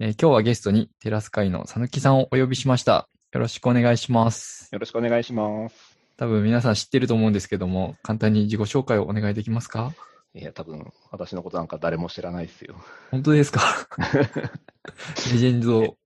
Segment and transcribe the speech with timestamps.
[0.00, 3.08] えー今日はゲストにテラス会のさぬきさんをお呼びしました。
[3.32, 4.68] よろしくお願いします。
[4.72, 5.96] よろしくお願いします。
[6.16, 9.92] 多分皆さん知ってると思うんですけども、簡単に自己紹介をお願いできますか？
[10.34, 12.74] いや、多分、私のことなんか誰も知らないですよ。
[13.12, 13.60] 本当ですか？
[15.32, 15.96] レジェンド、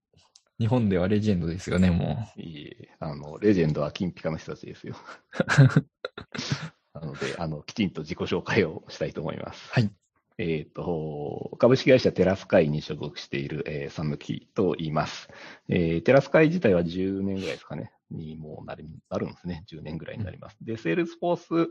[0.58, 4.96] 日本ではレジェンドですよね、もいいえ、あの、レジェンドは金ピカの人たちですよ。
[6.92, 9.72] なので、あの、きちんと自己紹介をしたいと思います。
[9.72, 9.90] はい。
[10.38, 15.28] えっ、と、株式会社テラスカイに所属している、えー、サムキと言います。
[15.68, 19.64] えーテラスカイ自体は10年ぐらいですかね、にもうなるなるんですね。
[19.68, 20.56] 10年ぐらいになります。
[20.62, 21.70] で、 Salesforce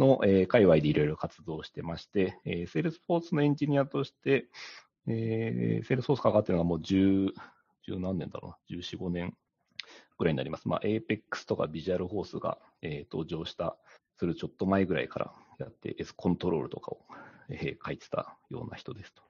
[0.00, 4.48] の、えー界隈でいろいろ活動してまして、えー、 Salesforce のエンジニアとして、
[5.06, 7.32] えー Salesforce 関わってるのがもう10、
[7.88, 9.36] 10何年だろうな、14、5年
[10.18, 10.66] ぐらいになります。
[10.66, 13.76] まあ、Apex とか Visual Force が、えー登場した、
[14.16, 16.98] するちょっと前ぐらいからやって、S コントロールとかを、
[17.50, 19.22] えー書いてたような人ですと。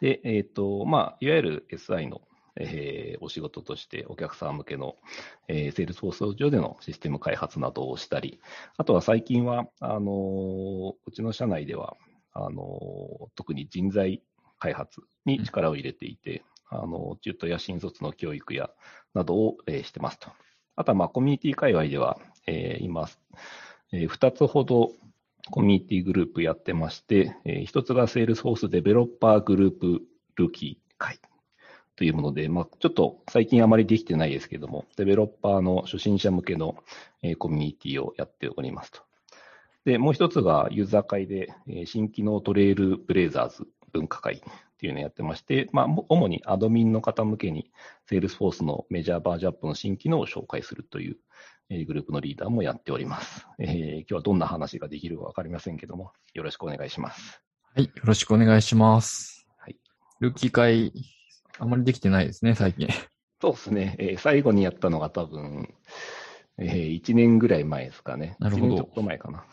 [0.00, 2.20] で、えっ、と、まあ、いわゆる SI の、
[2.56, 4.96] えーお仕事としてお客さん向けの、
[5.48, 8.40] えー、 Salesforce 上でのシステム開発などをしたり、
[8.76, 11.96] あとは最近は、あのーうちの社内では、
[12.32, 14.22] あのー特に人材
[14.58, 18.70] 開発に力を入れていて、あのー中途や新卒の教育や
[19.14, 20.30] などを、えーしてますと。
[20.76, 23.08] あとは、まあ、コミュニティ界隈では、えー今、
[23.92, 24.92] えー2つほど
[25.50, 30.02] コミュニティグループやってまして、えー一つが Salesforce デベロッパーグループ
[30.36, 31.18] ルーキー会
[31.96, 36.76] というもので、まあ、ちょっと最近あまりできてないですけども、デベロッパーの初心者向けの、
[37.22, 39.00] えーコミュニティをやっておりますと。
[39.84, 44.40] で、もう一つがユーザー会で、えー新機能トレイルブレイザーズ文化会っ
[44.78, 47.70] ていうのをやってまして、まあ、も主にアドミンの方向けに
[48.08, 51.16] Salesforce のメジャーバージョンアップの新機能を紹介するという、
[51.70, 53.46] えーグループのリーダーもやっております。
[53.58, 57.42] えー今日はどんな話ができるかわかりませんけども、よろしくお願いします。
[57.74, 57.84] はい。
[57.84, 59.46] よろしくお願いします。
[59.58, 59.76] はい。
[60.20, 60.92] ルーキー会、
[61.58, 62.88] あまりできてないですね、最近。
[63.40, 65.74] そうですね、えー最後にやったのが多分、
[66.56, 68.36] え1年ぐらい前ですかね。
[68.38, 69.44] なるほど1年ちょっと前かな。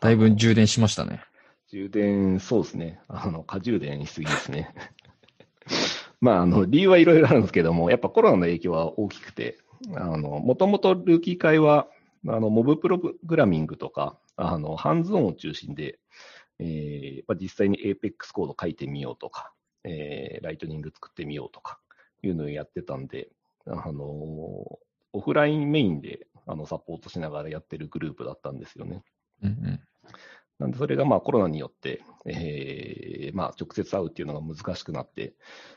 [0.00, 1.22] だいぶ充電しましたね。
[1.70, 3.00] 充電、そうですね。
[3.08, 4.74] あの、過充電しすぎですね。
[6.20, 9.58] まあ、あの、理由はいろいろあるんですけども、やっぱコロナの影響は大きくて、
[9.94, 11.88] あの、もともとルーキー会は、
[12.26, 15.98] あの、モブプログラミングとか、あの、ハンズオンを中心で、
[16.58, 19.52] えーまあ、実際に Apex コード書いてみようとか、
[19.84, 21.78] えーライトニング作ってみようとか、
[22.22, 23.30] いうのをやってたんで、
[23.66, 24.04] あの、
[25.12, 29.02] オフラインメインで、あの、サポートしながらやってるグループだったんですよね。
[29.42, 29.80] うんうん。
[30.60, 35.34] なんで、それがまあコロナによって、えーまあ直接会うっていうのが難しくなって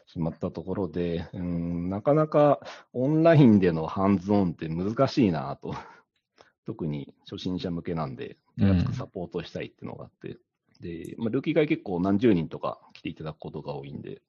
[0.07, 2.59] しまったところで、うん、なかなか
[2.91, 5.73] オンラインでのハンズオンって難しいなと。
[6.65, 10.37] 特に初心者向けなんで、手厚くサポートしたいっていうのがあって、
[10.79, 14.21] で、まあ、ルーキー会結構何十人とか来ていただくことが多いんで、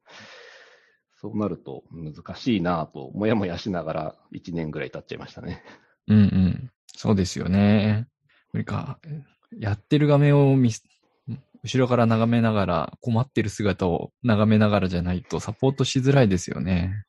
[1.20, 5.62] そうなると難しいなと、もやもやしながら1年ぐらい経っちゃいましたね。
[6.08, 6.70] うんうん。
[6.86, 8.08] そうですよね。
[8.52, 8.98] なんか、
[9.58, 10.84] やってる画面を見す、
[11.62, 17.04] 後ろから眺めながら、困ってる姿を眺めながらじゃないとサポートしづらいですよね。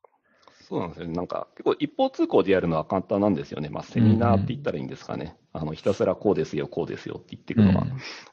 [0.68, 1.14] そうなんですよね。
[1.14, 3.70] なんか、結構一方通行でやるのは簡単なんですよね。
[3.70, 5.36] まあ、セミナーって言ったらいいんですかね。
[5.54, 7.88] あの、ひたすらこうですよ、こうですよって言っていくのは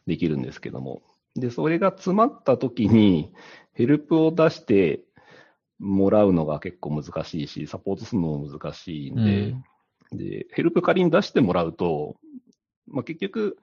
[0.06, 1.02] できるんですけども。
[1.34, 3.32] で、それが詰まった時に、
[3.74, 5.02] ヘルプを出して
[5.78, 9.54] もらうのが結構難しいし、サポートするのも難しいんで、
[10.12, 12.16] で、ヘルプ仮に出してもらうと、
[12.86, 13.58] まあ、結局、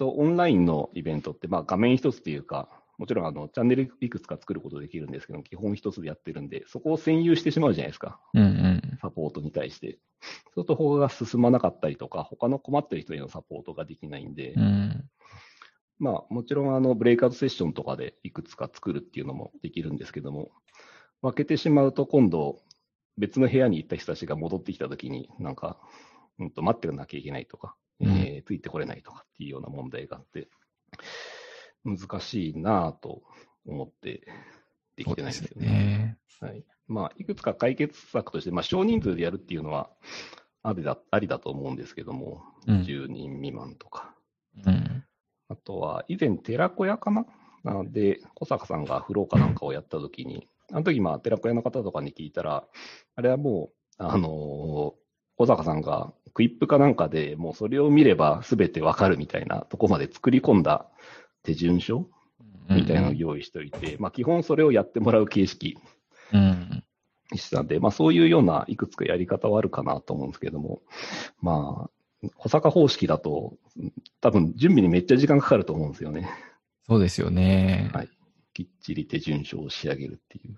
[0.00, 8.20] オンラインのイベントって、まあ、画面一つっていうか、もちろん、あの、チャンネルいくつか作ることできるんですけど、基本一つでやってるんで、そこを占有してしまうじゃないですか。
[8.34, 8.98] うんうん。
[9.00, 9.98] サポートに対して。
[10.20, 15.04] そうすると、法が進まなかったりとか、他の困ってる人へのサポートができないんで、うん。
[15.98, 20.52] まあ、もちろん、あの、ブレイクアウトセッションとかでいくつか作るっていうのもできるんですけども、
[21.22, 22.60] 負けてしまうと、今度、
[23.18, 25.80] 別の部屋に行った人たちが戻ってきたときに、なんか、
[26.38, 30.48] うんと、待ってなきゃいけないとか、うんえーついてこれないとかっていうような問題があって、
[31.84, 33.22] 難しいなぁと
[33.66, 34.26] 思って、
[34.96, 35.66] できてないんですよね。
[35.66, 36.18] ね。
[36.40, 36.64] はい。
[36.88, 39.90] まあ、いくつか解決策として、まあ、少人数でやるっていうのは、
[40.62, 44.14] ありだ、ありだと思うんですけども、うん10人未満とか。
[44.64, 45.04] うん。
[45.48, 47.26] あとは、以前、寺子屋かな？
[47.64, 52.64] なので、小坂さんがフローかなんかをやったときに、あの時、まあ、寺子屋の方とかに聞いたら、
[53.14, 55.02] あれはもう、あのー
[55.38, 60.86] 小坂さんがクイップかなんかでもうそれを見れば全てわかるみたいなとこまで作り込んだ
[61.42, 62.08] 手順書
[62.70, 65.78] みたいなのを用意しておいて、まあ基本それをやってもらう形式
[66.32, 66.84] うん。
[67.30, 70.82] にしたんで、まあそういうようないくつかやり方はあるかなと思うんですけども、
[71.40, 73.54] まあ、小坂方式だと、
[74.20, 76.30] 多分準備にめっちゃ時間かかると思うんですよね。
[76.86, 77.90] そうですよね。
[77.92, 78.08] はい
[78.54, 80.56] きっちり手順書を仕上げるっていう。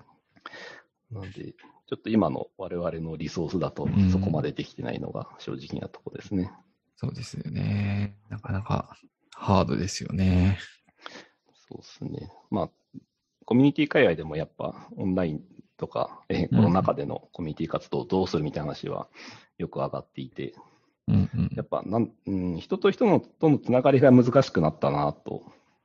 [1.15, 1.55] なので、
[1.87, 6.51] ちょっと今の我々のリソースだとうんそこまでできてないのが正直なとこですね。
[6.97, 8.17] そうですよね。
[8.31, 8.97] なかなか
[9.35, 10.59] ハードですよね。
[11.69, 12.31] そうですね。
[12.51, 12.71] まあ、
[13.45, 15.43] コミュニティ界隈でもやっぱオンライン
[15.77, 19.09] とか、えーうんコロナ禍でのコミュニティ活動をどうするみたいな話は
[19.59, 20.55] よく上がっていて、
[21.09, 21.51] うんうん。
[21.55, 25.43] やっぱなん、うん、人と人のとのつながりが難しくなったなと、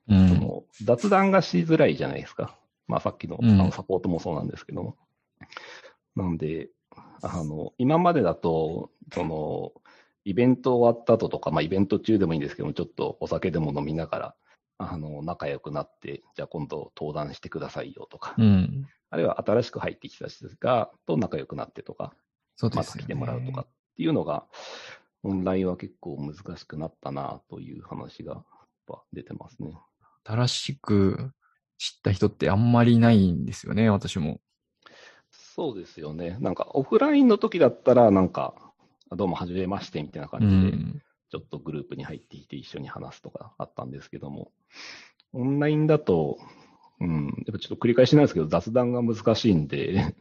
[0.07, 0.39] そうん。
[0.39, 2.57] の雑談がしづらいじゃないですか。
[2.87, 4.95] まあさっきのあうんのサポートもそうなんですけども。
[6.15, 6.69] なんで、
[7.21, 9.71] あの、今までだと、その、
[10.25, 14.35] イベント終わった後とか、まあイベント中でもいいんですけども、ちょっとお酒でも飲みながら、
[14.77, 18.85] あの、仲良くなって、じゃあ今度登壇してくださいよとか、うん。
[18.85, 22.13] ああるいは新しく入ってきた人が、と仲良くなってとか、
[22.55, 22.85] そうですよね。
[22.85, 24.45] また来てもらうとかっていうのが、
[25.23, 28.43] オンラインは結構難しくなったなという話が
[29.11, 29.73] 出てますね。
[30.23, 31.31] 新しく
[31.77, 34.39] 知った人ってあんまりいないんですよね、私も。
[35.59, 36.37] そうですよね。
[36.39, 38.53] なんかオフラインの時だったら、なんか、
[39.11, 41.01] どうも、はじめましてみたいなう感じで、ん。
[41.29, 44.53] ちょっとグループに入ってきて一緒に話すとかあったんですけども、
[45.33, 46.37] オンラインだと、
[47.01, 50.15] うん、やっぱちょっと繰り返しなんですけど、雑談が難しいんで、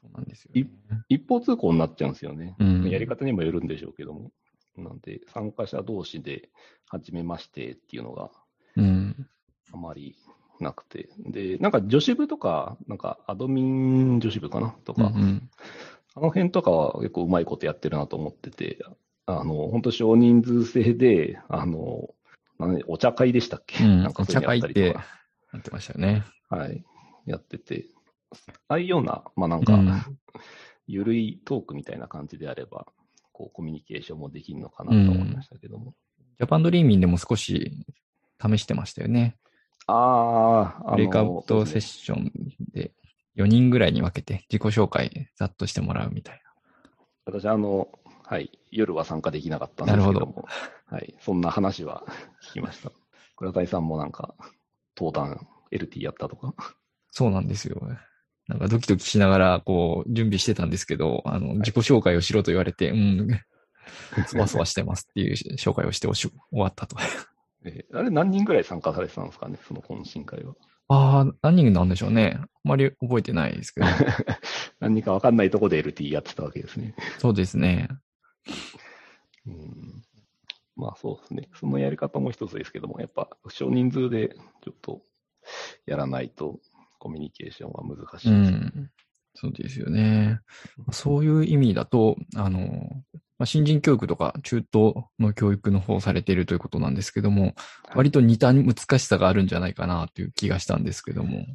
[0.00, 0.70] そうなんですよ、ね。
[1.08, 2.54] 一方通行になっちゃうんですよね。
[2.60, 4.30] うんやり方にもよるんでしょうけども。
[4.76, 6.48] なんで、参加者同士で、
[6.88, 8.30] はじめましてっていうのが
[8.76, 9.26] うん。
[9.72, 10.14] あまり
[10.60, 11.08] なくて。
[11.18, 14.74] で、なんか女子部とか、なんかアドミン女子部かな？
[14.84, 15.50] とか、うんうん。
[16.14, 18.78] あの辺とかは結構うまいことやってるなと思ってて、
[19.26, 22.10] あの、本当少人数制で、あの、
[22.86, 24.94] お茶会でしたっけ、うんなんかお茶会ってや
[25.58, 26.24] ってましたよね。
[26.48, 26.84] はい、
[27.26, 27.86] やってて、
[28.68, 30.18] ああいうような、まあなんか、うん。
[30.86, 32.86] ゆるいトークみたいな感じであれば、
[33.32, 35.94] こう、コミュニケーションもできるのかなと思いましたけども。
[36.38, 37.86] ジャパンドリーミンでも少し
[38.40, 39.36] 試してましたよね。
[39.86, 42.32] ああ、レイクアウトセッション
[42.72, 42.92] で
[43.36, 46.40] 4人ぐらいに分けて自己紹介ざっとしてもらうみたい
[47.26, 47.88] 私、あの、
[48.24, 50.44] はい、夜は参加できなかったんですけども、なるほ
[50.86, 52.04] はい、そんな話は
[52.50, 52.92] 聞きました。
[53.36, 54.34] 倉谷さんもなんか、
[54.96, 56.48] 登壇 LT やったとか？
[56.48, 56.54] な。
[57.10, 57.80] そうなんですよ。
[58.46, 63.28] なんかドキドキしながらこう準備してたんですけど、あの、自己紹介をしろと言われて、うん、
[64.28, 66.96] そわそわしてますっていう紹介をしておし終わったと。
[67.64, 70.54] えーあれ何人ぐらい参加されてたんですかね、その懇親会は。
[70.88, 72.38] ああ、何人なんでしょうね。
[72.40, 73.86] あまり覚えてないですけど。
[74.80, 76.94] 何人か分かんないとこで LT やってたわけですね。
[77.18, 77.88] そうですね。
[79.46, 80.02] うん、
[80.76, 81.48] まあそうですね。
[81.54, 85.02] そのやり方も一つですけども、やっぱ少人数でちょっと
[85.86, 86.60] やらないと
[86.98, 88.72] コミュニケーションは難しいですね。
[88.74, 88.90] うん。
[89.34, 90.40] そうですよね。
[90.92, 92.60] そういう意味だと、あの、
[93.36, 97.54] まあ、新人教育とか中東の教育の方をされているということなんですけども、はい
[97.96, 101.46] 割と似た難しさがあるんじゃないかなという気がしたんですけども。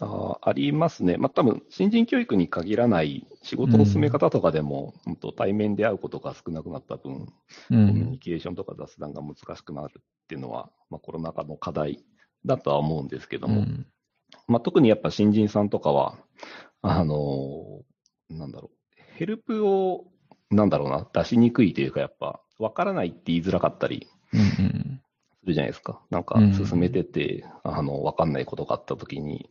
[0.00, 1.16] ああありますね。
[1.16, 8.18] まあ多分、新人教育に限らない仕事の進め方とかでも、本当対面で会うことが少なくなった分、うコミュんニ。
[8.18, 12.04] ケーションとか雑談が難しくなるっていうのは、まあコロナ禍の課題
[12.44, 13.86] だとは思うんですけども、うん
[14.46, 16.16] まあ特にやっぱ新人さんとかは、
[16.82, 17.88] あのー
[18.30, 20.06] なんだろう、ヘルプを、
[20.50, 26.00] なんだろうな、出しにくいというか、やっぱ、わからないって言いづらかったりするじゃないですか。
[26.10, 29.50] なんかうん、進めてて、あの、わかんないことがあったときに、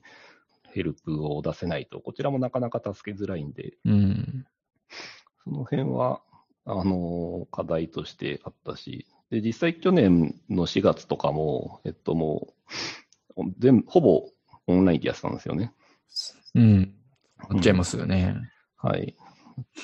[0.73, 4.45] ヘルプを出せないと、こちらもなかなか助けづらいんで、うん。
[5.43, 6.21] その辺は、
[6.65, 12.53] あの、課題としてあったし、で、実際去年の4月とかも、えっとも
[13.35, 14.29] う、全ほぼ
[14.67, 15.73] オンラインでやってたんですよね。
[16.55, 16.93] うん。
[17.49, 18.35] なっちゃいますよね。
[18.77, 19.15] はい。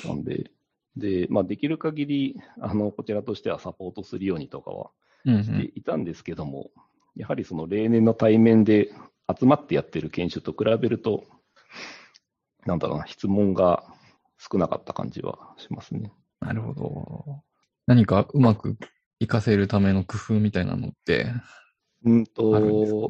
[0.03, 0.51] なんで、
[0.95, 4.91] で、まあ、できる限り、あの、こちらとしてはサポートするようにとかは
[5.25, 5.71] うんうしてん。
[5.75, 6.71] いたんですけども、
[7.15, 8.89] やはりその例年の対面で
[9.39, 11.25] 集まってやってる研修と比べると、
[12.65, 13.83] なんだろうな、質問が
[14.37, 16.11] 少なかった感じはしますね。
[16.39, 17.43] なるほど。
[17.87, 18.77] 何かうまく
[19.19, 21.27] 活かせるための工夫みたいなのって
[22.05, 23.09] うんと。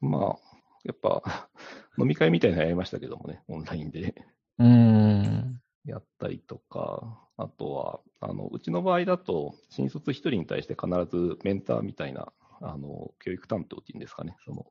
[0.00, 0.36] まあ、
[0.84, 1.22] やっぱ、
[1.98, 4.14] 飲み会みたいなのやりましたけどもね、オンラインで
[4.58, 5.60] うーん。
[5.84, 14.66] やったりとか、あとは、あの、うちの場合だと、新卒一人に対して必ずメンターみたいな、あの、教育担当っていうんですかね、その、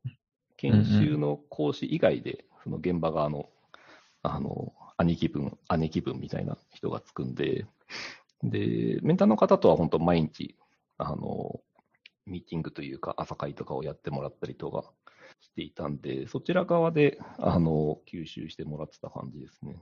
[0.58, 3.50] 研修の講師以外で、その現場側の、
[4.22, 7.66] あの、兄貴分、姉貴分みたいな人がつくんで、
[8.42, 10.58] で、メンターの方とは本当毎日、
[10.98, 11.62] あの、
[12.26, 14.92] ミーティングというか、朝会とかをやってもらったりとか
[15.44, 19.76] していたんで、そちら側で、あの、吸収してもらってた感じですね。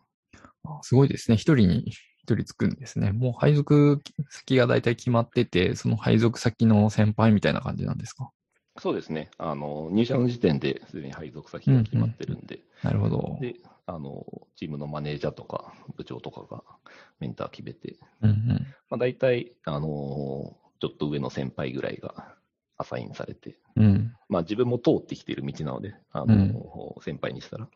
[0.63, 1.37] あすごいですね。
[1.37, 3.11] 一人に一人つくんですね。
[3.11, 8.31] もう配属先が大体決まってて、その配属先の先輩みたいな感じなんですか？
[8.79, 9.29] そうですね。
[9.37, 13.37] あの、入社の時点ですでに配属先が決まってるんで、なるほど。
[13.41, 14.25] で、あの、
[14.55, 16.63] チームのマネージャーとか部長とかが
[17.19, 18.47] メンター決めて、うんうん。
[18.89, 22.35] まあ、大体、あの、ちょっと上の先輩ぐらいが
[22.81, 24.13] アサインされて、うん。
[24.29, 27.69] まあ自分も通ってきている道なので、あの、先輩にしたら、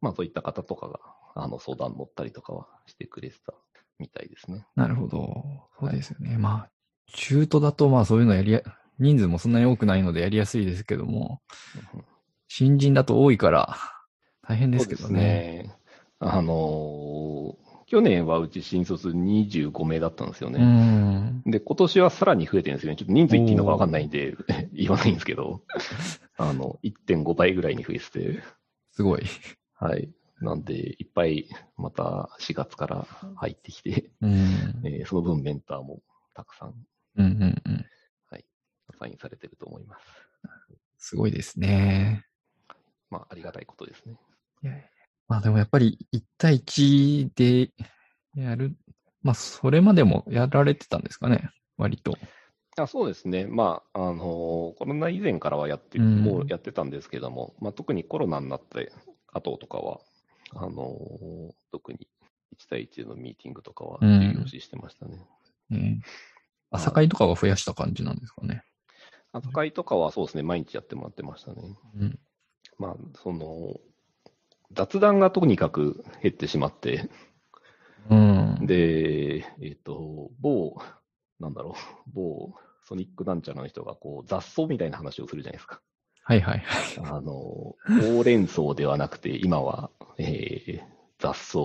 [0.00, 1.00] まあそういった方とかが、
[1.34, 3.54] あの、相談乗ったりとかはしてくれてた
[3.98, 4.66] みたいですね。
[4.76, 5.44] なるほど。
[5.80, 6.38] そうですよね。
[6.38, 6.70] まあ、
[7.14, 8.62] 中途だとまあそういうのやりや、
[8.98, 11.40] 人数もそんなに多くないのでやりやすいですけども、
[11.94, 12.04] うん
[12.54, 13.78] 新人だと多いから
[14.46, 15.20] 大変ですけどね。
[15.20, 15.76] ね。
[16.18, 17.61] あのー
[17.92, 20.64] 去年はうち新卒25名だったんですようね。
[20.64, 21.42] ん。
[21.44, 22.96] で、今年はさらに増えてるんですよね。
[22.96, 24.34] ちょっと人数言っていいのかわかんないんで、
[24.72, 25.60] 言わないんですけど、
[26.38, 28.42] あの、1.5倍ぐらいに増えてて、
[28.92, 29.24] すごい。
[29.74, 30.10] はい。
[30.40, 33.06] なんで、いっぱいまた4月から
[33.36, 34.30] 入ってきて、うん。
[34.84, 36.00] えーその分メンターも
[36.32, 36.74] たくさん
[37.16, 37.86] うんうんうん。
[38.88, 40.04] アサインされてると思います。
[40.96, 42.24] すごいですね。
[43.10, 44.04] まあ、ありがたいことです
[44.62, 44.90] ね。
[45.32, 47.70] まあでもやっぱり1対1で
[48.36, 48.76] やる。
[49.22, 51.48] まあそれまでもやられてたんですかね。
[51.78, 52.18] 割と。
[52.76, 53.46] あそうですね。
[53.46, 58.92] まあ、あのコロナ以前からはやって、うんもうやってたんですけども、まあ、特にコロナになって
[59.32, 60.00] 後とかは、
[60.54, 60.98] あの
[61.70, 62.08] 特に
[62.54, 65.16] 1対1のミーティングとかはうん重要視してましたね。
[65.70, 66.02] ね、
[66.70, 68.64] 朝会とかが増やした感じなんですかね。
[69.32, 71.74] 朝会とかはそうですね、毎日やってもらってましたね。
[71.96, 72.18] うん。
[72.76, 73.80] まあ、その、
[74.74, 77.08] 雑談がとにかく減ってしまって、
[78.10, 78.66] うん。
[78.66, 80.76] で、えっ、と、某、
[81.40, 81.74] なんだろう、
[82.12, 85.80] 某ソニックなんちゃらの人がこう雑草みたいな話をするじゃないですか。
[86.24, 87.08] はいはいはい。
[87.08, 87.76] あの、ほ
[88.20, 91.58] うれん草ではなくて、今は、えー雑草、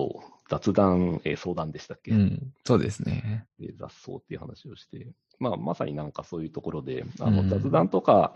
[0.48, 2.54] 雑談、えー相談でしたっけ、うん。
[2.64, 3.46] そうですね。
[3.58, 5.08] で雑草っていう話をして、
[5.40, 8.34] まあ、まさになんかそういうところで、あのうん雑談とか、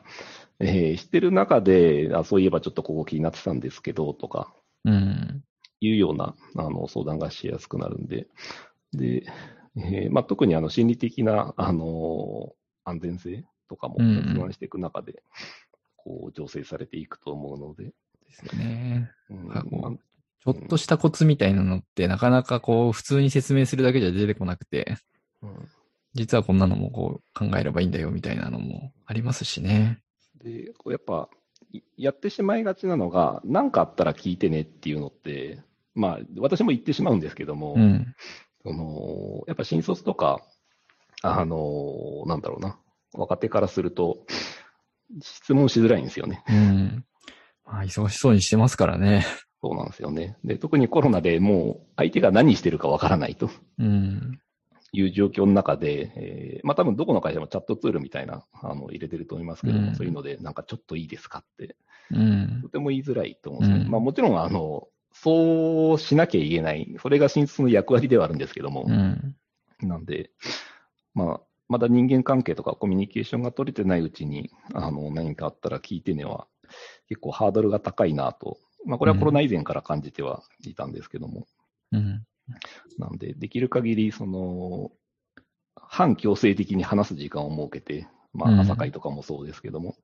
[0.58, 4.62] えーしてる中であ、そういえばちょっとここ気になってたんですけど、とか、うん。
[4.84, 8.26] いうようなあの相談がしやすくなるんで、
[8.92, 9.24] で、
[9.76, 12.52] えーまあ、特にあの心理的な、あの
[12.84, 15.22] 安全性とかも発案していく中で、
[15.96, 17.92] こう、醸成されていくと思うので、で
[18.32, 19.10] すよね。
[19.30, 19.46] うん。
[19.48, 19.92] まあ
[20.44, 24.96] ちょっとしたコツみたいなのってなかなかこう普通に説明するだけじゃ出てこなくて、
[25.40, 25.68] うん。
[26.14, 30.02] 実はこんなのもこう考えればいいんだよみたいなのもありますしね。
[30.42, 31.41] で、こうやっぱ、い
[31.96, 35.62] やってしまいがちなのが、何かあったら聞いてねっていうのって、
[35.94, 38.14] まあ、私も言ってしまうんですけども、うん。
[38.62, 40.42] そのやっぱ新卒とか、
[41.22, 42.78] あの、なんだろうな、
[43.14, 44.26] 若手からすると、
[45.20, 46.42] 質問しづらいんですよね。
[46.48, 47.04] うん。
[47.64, 49.26] まあ、忙しそうにしてますからね。
[49.62, 50.36] そうなんですよね。
[50.44, 54.40] で、特にコロナでもう相手が何してるかわからないとうん。
[54.92, 61.76] いう状況の中で、えーまあ多分どこの会社もチャットツールみたいな、あの、入れてると思いますけども、うんそういうので、なんかちょっといいですかって、
[62.11, 62.68] うんと。
[62.68, 63.84] ても言いづらいと思うんですね。
[63.87, 69.37] うんまあもちろん、あの、そうしなきゃいけない、それが新卒の役割ではあるんですけども、うん。
[69.80, 70.30] なんで、
[71.14, 76.46] まあ、まだ人間関係とかコミュニケーションが取れてないうちに、あの、何かあったら聞いてねは、
[77.08, 78.58] 結構ハードルが高いなと。
[78.84, 81.46] まあ、これはコロナ以前から感じてはいたんですけども。
[81.92, 82.26] うん。
[82.99, 84.92] なんで、できる限り、その、
[85.76, 89.96] 反強制的に話す時間を設けて、まうんあ、朝会とかもそうですけども。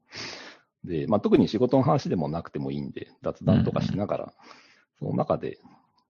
[0.84, 4.32] で、まあ、特に仕事の話でもなくてもいいんで、雑談とかしながら、
[4.98, 5.58] その中で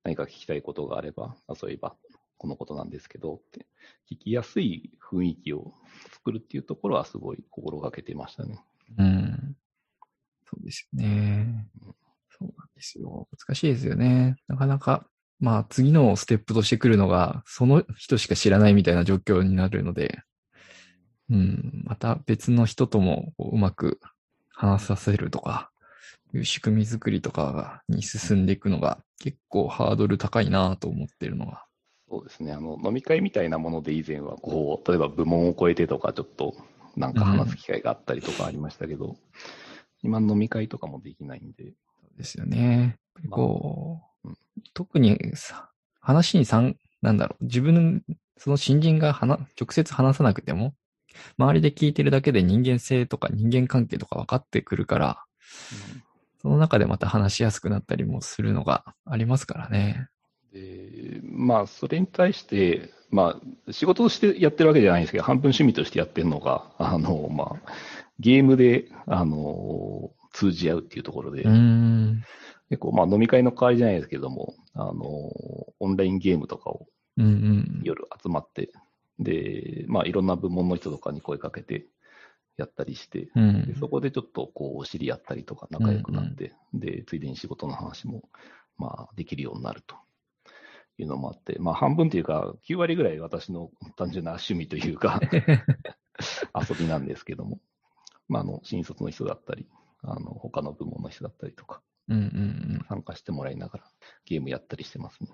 [0.05, 1.97] 何か聞きたいことがあれば、あそういえば、
[2.37, 3.67] このことなんですけどって、
[4.11, 5.73] 聞きやすい雰囲気を
[6.13, 8.61] 作るっていうところはすごい心がけてましたね。
[8.97, 9.57] うん。
[10.45, 11.69] そうですよね。
[12.31, 13.29] そうなんですよ。
[13.37, 14.37] 難しいですよね。
[14.47, 15.07] なかなか、
[15.41, 20.21] まあ次のステップとしてくるのが、その人しか知らないみたいな状況になるので、
[21.31, 24.01] うん、また別の人ともこううまく
[24.51, 25.71] 話させるとか、
[26.35, 31.65] いう仕組み作りとかに進んでいくのが結構ハードル高いなと思ってるのが。
[32.11, 32.53] そうですね。
[32.53, 36.55] あの、飲み会みたいなもので以前は、こう、例えば部門を超えてとか、ちょっと、
[36.97, 39.17] なんか話す機会があったりとかありましたけど、
[40.03, 42.97] 今飲み会とかもできないんで、そうですよね。
[43.31, 44.08] こう、まあうん
[44.75, 45.71] 特にさ、
[46.01, 48.03] 話にさん、なんだろう、自分、
[48.37, 50.75] その新人が話、直接話さなくても、
[51.37, 55.25] 周りで聞いてるだけで人間性とか人間関係とか分かってくるから、
[56.41, 60.09] その中でまた話しやすくなったりもするのがありますからね。
[60.53, 67.73] で、まあ、それに対して、まあ、仕事としてやってるわけじゃないんですけど、半分趣味としてやってるのが、あの、まあ、
[68.19, 71.45] ゲームで、あの、通じ合うっていうところで。
[72.71, 74.95] 結構、まあ、飲み会の代わりじゃないですけども、あの、
[75.81, 77.81] オンラインゲームとかをうんうん。
[77.83, 78.71] 夜集まって、
[79.19, 81.87] で、まあ、いろんな部門の人とかに声かけて、
[82.57, 83.77] やったりして、うんで。
[83.77, 88.29] そこでちょっとこう知り合ったりとか仲良くなって、で、ついでに仕事の話も、
[88.77, 89.97] まあ、できるようになると
[90.99, 95.21] いうのもあって、まあ、半分というか、9割ぐらい私の単純な趣味というか、
[96.55, 97.61] 遊びなんですけども、
[98.29, 99.69] まあ、あの、新卒の人だったり、
[100.03, 102.27] あの、他の部門の人だったりとか、うんうんう
[102.79, 102.85] ん。
[102.89, 103.85] 参加してもらいながら
[104.25, 105.31] ゲームやったりしてますね。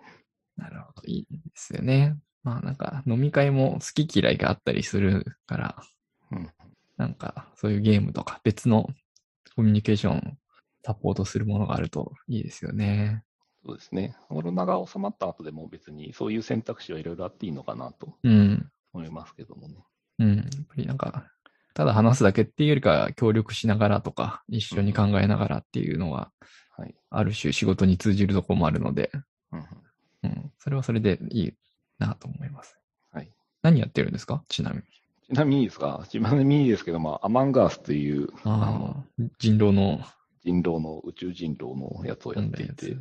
[0.56, 1.02] なるほど。
[1.06, 2.16] いいですよね。
[2.42, 5.76] まあなんか飲み会も好き嫌いがあったりするから、
[6.30, 6.50] うん。
[6.96, 8.88] なんかそういうゲームとか別の
[9.56, 10.20] コミュニケーションを
[10.84, 13.24] サポートするものがあるといいですよね。
[13.64, 14.14] そうですね。
[14.28, 18.70] コロナが収まった後でも別にそういう選択肢はいろいろあっていいのかなとうん。
[18.92, 19.76] 思いますけどもね。
[20.18, 20.36] うん。
[20.36, 21.30] やっぱりなんか、
[21.72, 26.30] ただ話すだけっていうよりかは協力しながらとか、一緒に考えながらっていうのは、
[26.76, 26.94] はい。
[27.10, 29.10] ある種仕事に通じるところもあるので、
[29.52, 29.66] うんうん
[30.24, 30.52] うん。
[30.58, 31.54] それはそれでいい
[31.98, 32.76] なと思います。
[33.12, 33.30] はい。
[33.62, 34.42] 何やってるんですか？
[34.48, 34.82] ちなみに。
[35.26, 40.04] ちなみにですか、ちなみにですけど、まあ、アマンガースという、あの、ああ、人狼の
[40.44, 42.96] 人狼の、宇宙人狼のやつをやっていて、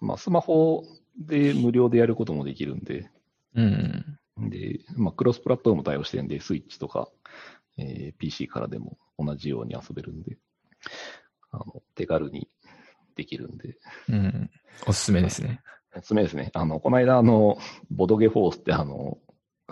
[0.00, 0.84] まあ、スマホ
[1.18, 3.10] で無料でやることもできるんで、
[3.56, 4.18] うん。
[4.38, 7.08] で、まあ、クロスプラットフォーム対応してるんで、スイッチとか、
[7.76, 10.36] えー PC からでも同じように遊べるんで、
[11.50, 12.48] あの、手軽に
[13.14, 13.76] できるんで、
[14.08, 14.50] うん。
[14.86, 15.60] おすすめですね。
[15.96, 16.50] おすすめですね。
[16.54, 17.58] あの、この間、あの、
[17.90, 19.18] ボドゲフォースってあの、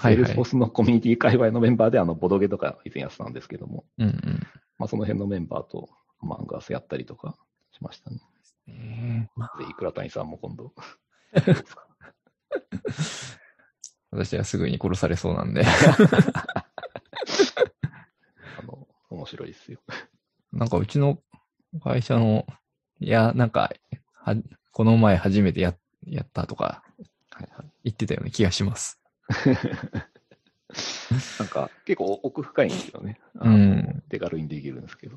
[0.00, 4.46] セールスフォースのコミュニティ界隈のメンバーで、あの、ボドゲとか以前やってたんですけども、うんうん。
[4.78, 7.36] まあ、その辺のメンバーと Among Us やったりとか
[7.72, 8.20] しましたね。
[8.68, 10.72] ええまあ、ぜひ、倉谷さんも今度。
[14.10, 15.64] 私はすぐに殺されそうなんで。
[18.58, 19.80] あの、面白いですよ。
[20.52, 21.18] なんかうちの
[21.82, 22.46] 会社の、
[23.02, 23.72] いや、なんか、
[24.14, 24.36] は、
[24.70, 25.74] この前初めてや、
[26.06, 26.82] やったとか
[27.30, 27.66] はいはい。
[27.84, 29.00] 言ってたような気がします。
[31.38, 33.20] なんか、結構奥深いんですよね。
[33.38, 34.02] あうのん。
[34.08, 35.16] 手軽にできるんですけど。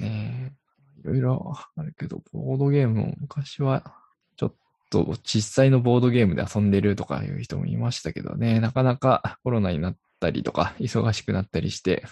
[0.00, 3.94] ねえいろいろあるけど、ボードゲームも昔は、
[4.36, 4.54] ちょっ
[4.90, 12.04] と実際のボードゲームで遊んでるとかいう人もいましたけどね、なかなかコロナになったりとか、忙しくなったりして、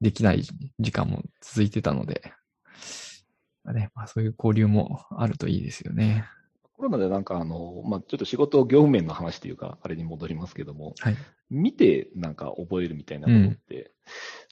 [0.00, 0.42] できない
[0.80, 2.36] 時間も続いてたので、まあ
[3.72, 6.24] ね、まあそういう交流もあるといいですよね。
[6.76, 11.16] コロナでなんかあの、まあ、ちょっと仕事業務面の話というか、あれに戻りますけども、はい。
[11.48, 13.92] 見てなんか覚えるみたいなことって、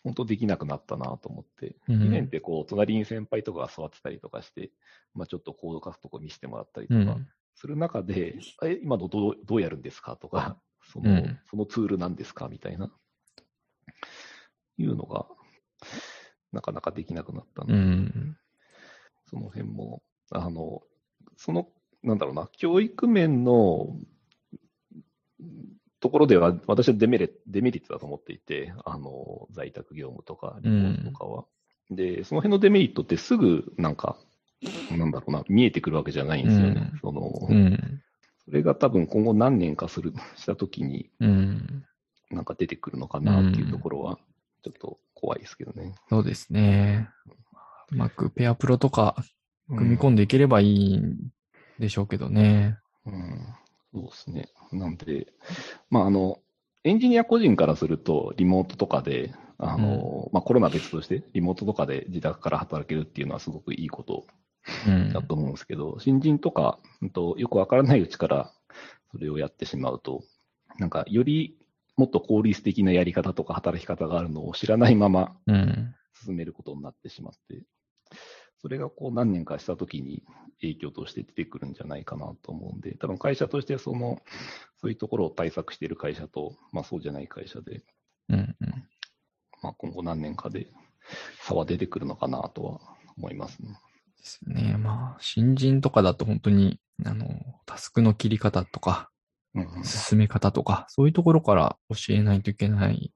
[0.05, 4.70] 本当できなくなったなと思って、うん2年ってこう、隣に先輩とかが座ってたりとかして、
[5.12, 7.29] まあ、ちょっとコード書くとこ見せてもらったりとかうん。
[7.57, 10.57] する中で、え、今のどうどうやるんですかとか、
[10.92, 12.90] その、うんそのツールなんですかみたいな、
[14.79, 15.27] いうのが、
[16.53, 18.37] なかなかできなくなったので、うん。
[19.35, 20.83] その辺も、あの、
[21.37, 21.68] その、
[22.05, 23.97] なんだろうな、教育面の
[26.01, 31.44] ところでは、私はデメリデメリットだと思っていて、あの、在宅業務とか、リモートとかは。
[31.90, 34.16] で、その辺のデメリットってすぐ、なんか、
[34.90, 36.90] なんだろうな、見えてくるわけじゃないんですよね。
[36.92, 38.03] うんその、うん。
[38.44, 41.85] それが多分今後何年かする、したときに、うん。
[42.31, 44.18] なんか出てくるのかなっていうところは、
[44.62, 45.94] ちょっと怖いですけどね。
[46.09, 47.09] そうですね。
[47.92, 49.16] うまくペアプロとか
[49.68, 51.31] 組み込んでいければいいん
[51.79, 52.79] でしょうけどね。
[53.07, 53.47] うん、
[53.92, 54.49] そうですね。
[54.73, 55.29] なんで、
[55.90, 56.38] まあ、あの、
[56.85, 64.27] エンジニア個人からすると、リモートとかで、あの、まあ、コロナ別として、リモートとかで自宅から働けるっていうのはすごくいいこと
[64.87, 65.12] うん。
[65.12, 68.51] だと思うんですけど、新人とか、うんと、よくわからないうちから
[69.12, 70.23] それをやってしまうと、
[70.79, 71.57] なんか、より
[71.97, 75.94] もっと効率的なやり方とか働き方があるのを知らないままうん。
[76.25, 77.63] 進めることになってしまって、
[78.61, 80.23] それがこう何年かしたときに
[80.61, 84.23] 影響として出てくるんじゃないかなと思うんで、多分会社としてその、
[84.81, 87.83] そういうところを対策している会社と、まあそうじゃない会社で、
[88.31, 88.39] うん。
[88.39, 88.57] うん。
[89.63, 90.69] まあ今後何年かで
[91.43, 92.81] 差は出てくるのかなとは
[93.19, 93.79] 思いますね。
[94.19, 94.77] ですね。
[94.79, 97.29] まあ、新人とかだと本当に、あの、
[97.67, 99.11] タスクの切り方とか、
[99.55, 103.13] うんうん進め方とか、そういうところから教えないといけない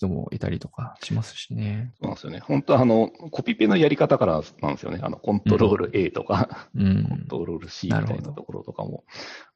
[0.00, 1.92] 人もいたりとかしますしね。
[2.00, 2.40] そうなんですよね。
[2.40, 5.00] 本当はあの、コピペのやり方からなんですよね。
[5.02, 7.26] あの、コントロール A とか、うコンん。
[7.28, 9.04] トロール C みたいなところとかも、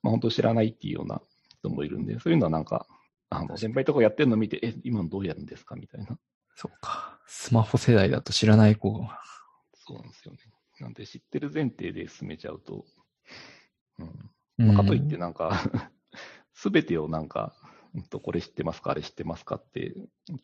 [0.03, 2.87] まあ本当知らないっていうような人もいるんで、そういうのはなんか、
[3.31, 6.19] あの、先輩とかやってるのを見て、え、今のどうやるんですかみたいな。
[6.55, 7.19] そうか。
[7.27, 9.21] スマホ世代だと知らない子が。
[9.75, 10.39] そうなんですよね。
[10.81, 12.85] なんで知ってる前提で進めちゃうと、
[13.99, 14.07] うん。
[14.59, 15.51] うんまあかといってなんか、
[16.53, 17.64] すべてをなんか、うん
[18.03, 18.91] とこれ知ってますか？
[18.91, 19.57] あれ知ってますか？
[19.57, 19.95] って、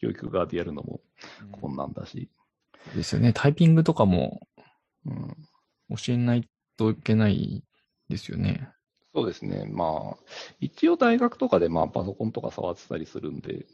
[0.01, 1.01] 教育側でやるのも
[1.61, 2.31] 困難だし、
[2.95, 3.33] ですよね。
[3.35, 4.47] タイピングとかも
[5.07, 5.37] うん。
[5.97, 7.65] 教えないといけない
[8.09, 8.69] ですよね。
[9.13, 9.65] そうですね。
[9.67, 10.17] まあ、
[10.61, 13.67] 一応大学とかでまあパソコンとか触ってたりするんで、で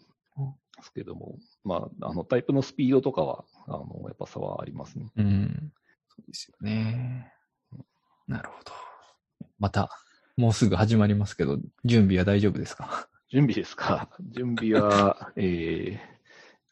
[0.83, 5.11] すけども、まあ、あの、タイプのスピードとかは、あの、やっぱ差はありますね。
[5.17, 5.73] うん。
[6.09, 7.33] そうですよね。
[8.27, 8.73] なるほど。
[9.59, 9.91] また、
[10.39, 13.09] もうすぐ始まりますけど、準備は大丈夫ですか？
[13.37, 14.09] 準備ですか？
[14.33, 15.99] 準備は、えー、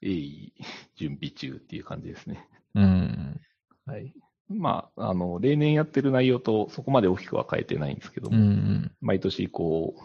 [0.00, 0.52] 鋭意
[0.96, 2.48] 準備中っていう感じですね。
[2.74, 3.38] うん。
[3.84, 4.14] はい。
[4.48, 8.90] まあ、あの、例年やってる内容とそこまで大きくは変えてないんですけどうも、ん。
[9.02, 10.02] 毎年こう、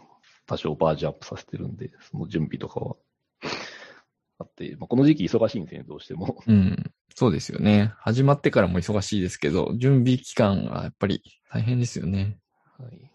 [0.48, 2.98] 多少バージョンアップさせてるんで、その準備とかは
[4.40, 6.44] あって、まあ、この時期忙しいんですよね、どうしても。
[6.46, 6.92] うん。
[7.16, 7.94] そうですよね。
[8.00, 12.38] 始まってからも忙しいですけど、準備期間がやっぱり大変ですよね。
[12.78, 13.09] はい。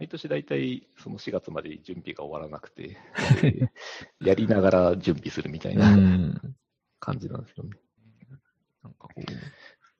[0.00, 2.96] 毎年大体その4月まで準備が終わらなくて、
[3.42, 3.68] え
[4.24, 5.94] ーやりながら準備するみたいうな。
[5.94, 6.56] ん。
[6.98, 7.70] 感じなんですよね。
[8.82, 9.22] なんかこ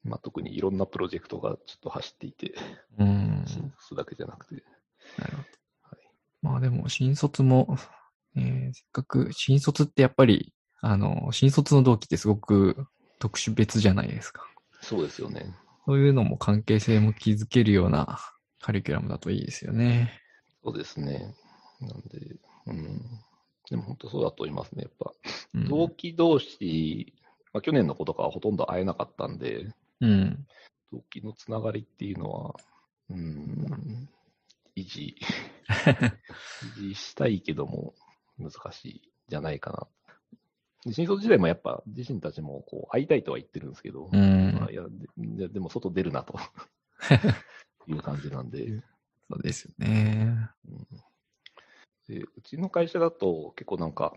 [0.02, 2.54] まあ、特にいろんなプロジェクトがちょっと走っていて、
[2.98, 3.44] う、うん。
[3.46, 4.64] 新卒だけじゃなくて。
[5.18, 5.48] なるほど。
[5.96, 6.08] はい
[6.40, 7.76] まあでも、新卒も、
[8.36, 12.86] えーせっかく、新卒ってやっぱり、あの、新卒の同期ってすごく
[13.18, 14.46] 特殊別じゃないですか。
[14.80, 15.54] そうですよね。
[15.84, 18.18] そういうのも関係性も築けるような
[18.60, 20.20] カリキュラムだといいですよね。
[20.62, 21.34] そうですね。
[21.80, 23.02] なんで、うん。
[23.70, 24.82] でも本当そうだと思いますね。
[24.82, 25.12] やっぱ、
[25.54, 25.68] うん。
[25.68, 27.14] 同期同士、
[27.52, 30.46] まあ、去年の子とかはほとんど会えなかったんで、うん。
[30.92, 32.54] 同期のつながりっていうのは、
[33.10, 34.08] うん、
[34.76, 35.16] 維持、
[35.68, 37.94] 維持したいけども、
[38.38, 39.86] 難しいんじゃないかな。
[40.84, 44.82] で新卒時代もやっぱ自身たちもこう会いたいとは言ってるんですけど、うんまあ、いや
[45.18, 46.38] ででも外出るなと
[47.88, 48.82] いう感じなんで、
[49.30, 50.50] そうですよね。
[50.68, 50.86] うん
[52.08, 54.14] で、うちの会社だと結構なんか、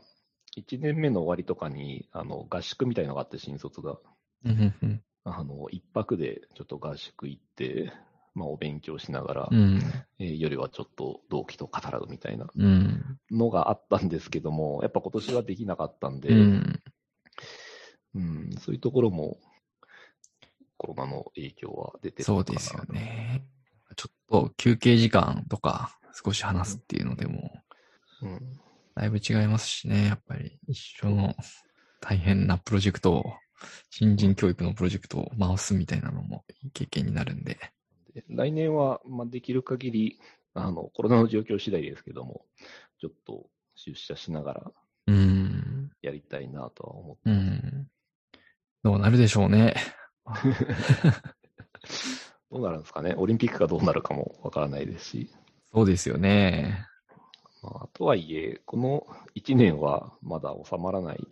[0.56, 3.97] 1年目の終わりとかにあの合宿みたいのがあって、新卒が。
[4.45, 7.93] うんうんあの、一泊でちょっと合宿行って、
[8.36, 9.80] まあ、お勉強しながら、うん。
[10.19, 13.19] えー夜はちょっと同期と語らうみたいなうん。
[13.32, 16.84] のがあったんですけども、やっぱ今年はできなかったんで、うん。
[18.15, 19.38] うんそういうところも
[20.77, 22.83] コロナの影響は出てるのかなそうですよ。
[22.93, 23.45] ね。
[23.95, 27.51] ちょっと休憩時間とか少し話すっていうのでも、
[28.21, 28.39] うん、
[28.95, 30.07] だいぶ違いますしね。
[30.07, 31.36] やっぱり一緒の
[32.01, 33.23] 大変なプロジェクトを、
[33.89, 37.57] 新人教育のプロジェクトを回すみたいなのもいい経験になるんで。
[38.13, 40.19] で来年は、まあ、できる限り
[40.55, 42.45] あの、コロナの状況次第ですけども、
[42.99, 44.71] ちょっと出社しながら
[45.07, 45.91] うん。
[46.01, 47.41] やりたいなとは思ってうます。
[47.41, 47.88] ん。
[48.83, 49.75] どうなるでしょうね。
[52.51, 55.29] どうなるんですかね、オリンピックがどうなるかもわからないですし、
[55.73, 56.86] そうですよね。
[57.63, 61.27] まあ、とはいえ、この1年はまだ収まらない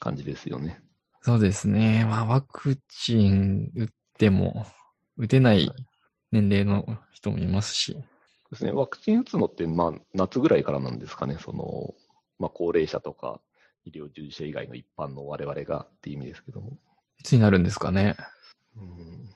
[0.00, 0.80] 感じですよね。
[1.22, 2.04] そうですね。
[2.04, 4.66] まあ、ワクチン打っても、
[5.16, 5.70] 打てない
[6.32, 7.96] 年齢の人もいますし。
[8.50, 11.94] ですね、ワクチン打つのって、まあ、夏ぐらいからなんですかね、その、
[12.38, 13.40] まあ、高齢者とか、
[13.84, 16.78] 医療従事者以外の一般の我々がっていう意味ですけども。
[17.18, 18.16] いつになるんですかね。
[18.76, 19.30] うん、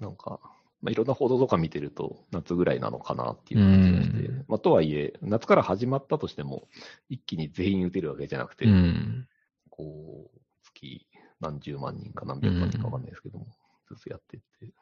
[0.00, 0.40] なんか、
[0.80, 6.68] まあ、いろんな報道とか見てると、夏ぐらいなのかなっていう感じがして、うんまあ、とはいえ、夏から始まったとしても、
[7.08, 9.26] 一気に全員打てるわけじゃなくて、うん。
[9.70, 11.06] こう、月
[11.40, 13.46] 何十万人か何百万人かわかんないですけども、
[13.88, 14.74] ずつやっていって。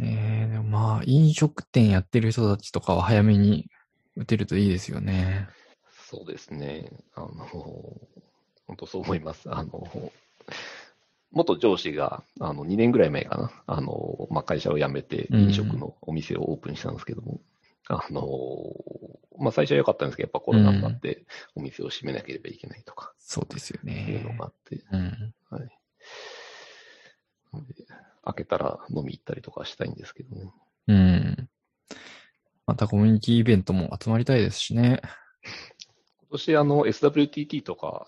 [0.00, 3.70] えー、でもまあ、飲食店やってる人たちとかは早めに
[4.16, 5.48] 打てるといいですよね。
[6.06, 6.90] そうですね。
[7.14, 7.28] あの、
[8.66, 9.50] 本当そう思います。
[9.50, 10.12] あの、
[11.32, 13.62] 元上司が、あの、2年ぐらい前かな。
[13.66, 17.40] あの、まあ、会社を辞めて、うん飲食のお店をオープンしたんですけども、
[17.88, 18.22] あの、
[19.38, 24.36] まあ、最初は良かったんですけど、やっぱコロナになって、お店を閉めなければいけないとか、そうですよいうのね。
[24.38, 25.34] があって、うん。
[25.50, 25.68] はい。
[27.66, 27.86] で
[28.24, 30.52] 開けたら飲み行ったりとかしたいんですけどね。
[30.88, 31.48] うん。
[32.66, 35.00] またコミュニティイベントも集まりたいですしね。
[36.20, 38.06] 今年あの SWTT とか、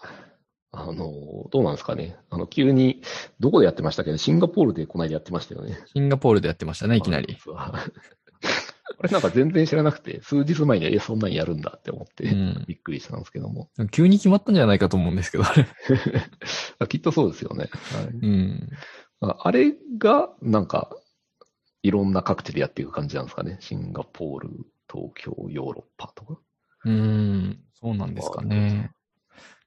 [0.73, 2.17] あの、どうなんですかね。
[2.31, 3.03] あの、急に、
[3.41, 5.79] どこでやってましたっけど、シンガポールでこの間やってましたよね。
[5.93, 7.37] シンガポールでやってましたね、いきなり。
[7.55, 7.85] あ。
[8.97, 13.69] これなんか全然知らなくて、数日前に、え、そんなんやるんだって思って、うんびっくりしたんですけども。
[13.91, 15.67] 急に決まったんじゃないかと思うんですけど、あれ。
[16.79, 17.69] あ きっとそうですよね。
[17.95, 18.71] はいうん。
[19.21, 20.97] ああれが、なんか、
[21.83, 23.59] いろんな各地でやっていく感じなんですかね。
[23.61, 24.49] シンガポール、
[24.91, 26.41] 東京、ヨーロッパとか。
[26.85, 27.61] うん。
[27.75, 28.93] そうなんですかね。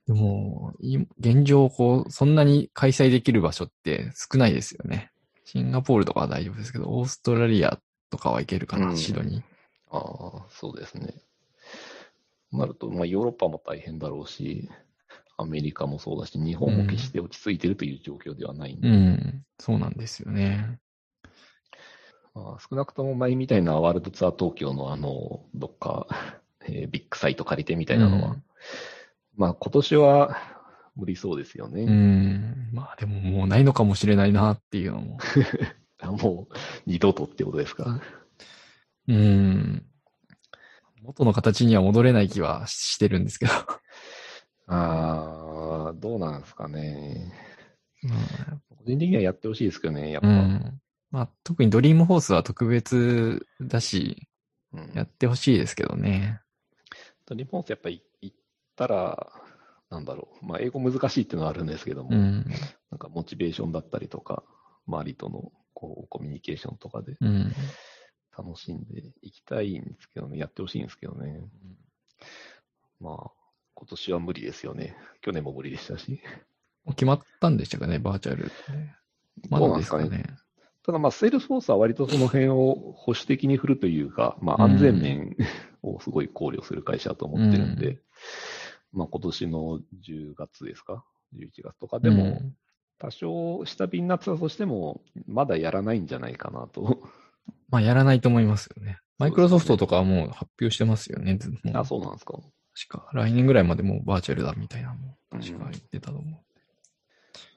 [0.08, 5.12] でも、い現状、こう、そんなに開催できる場所って少ないですよね。
[5.46, 9.44] シンガポールとかは大丈夫ですけど、オーストラリアとかはいけるかな、うんシドニー。
[9.91, 11.13] ああ、そうですね。
[12.52, 14.70] なると、まあ、ヨーロッパも大変だろうし、
[15.38, 19.46] アメリカもそうだし、日本も決して落ち着いてるという状況ではないんで、うん。
[19.60, 20.80] そうなんですよね。
[22.34, 26.08] まあ、少なくとも前みたいなワールドツアー東京のあの、どっか、
[26.68, 28.36] えービッグサイト借りてみたいなのは、
[29.38, 30.38] まあ今年は
[30.95, 31.84] 無理そうですよね。
[31.84, 32.69] うん。
[32.71, 35.17] まあでももうないのかもしれないなっていうのも。
[36.21, 36.54] もう
[36.86, 38.02] 二度とってことですか？
[39.08, 39.86] うん。
[41.02, 43.52] 元の形には戻れない気はしてるんですけど。
[44.67, 47.32] ああ、どうなんですかね。
[48.02, 48.15] ま
[48.69, 50.28] 個人的にはやってほしいですけどね、やっぱ。
[50.28, 50.82] あうん。
[51.12, 54.28] まあ特にドリームホースは特別だし、
[54.74, 56.41] うんやってほしいですけどね。
[57.32, 58.06] リポンスやっぱり行っ
[58.75, 59.31] たら、
[59.89, 60.45] なんだろう。
[60.45, 62.45] まあ英語難しいっていうのはあるんですけども、うん。
[62.91, 64.43] なんかモチベーションだったりとか、
[64.88, 67.53] 周りとのこうコミュニケーションとかでうん。
[68.38, 71.39] 楽しんでいきたいんですけどね、やってほしいんですけどね。
[72.99, 73.31] まあ、
[73.75, 74.97] 今年は無理ですよね。
[75.21, 76.21] 去年も無理でしたし。
[76.83, 78.51] もう決まったんでしたかね、バーチャル。
[79.49, 80.09] まだでなんですすかね。
[80.09, 80.25] かね。
[80.85, 85.35] ただまあ、セールスフォースは割とその辺を保守的に振るというか、まあうん安全面
[85.81, 88.01] をすごい考慮する会社だと思ってるんで、う
[88.95, 91.03] まあ今年の10月ですか
[91.36, 92.55] ?11 月とかでも、うん
[92.97, 97.01] 多少下火になってたとしても、まだやらないんじゃないかなと。
[97.69, 98.99] まあやらないと思いますよね。
[99.17, 101.38] マイクロソフトとかはもう発表してますよね。
[101.38, 102.34] ずもうあ、そうなんですか。
[102.89, 106.43] 確か、来年ぐらいまでもうバーチャルだみたいなのも確か言ってたと思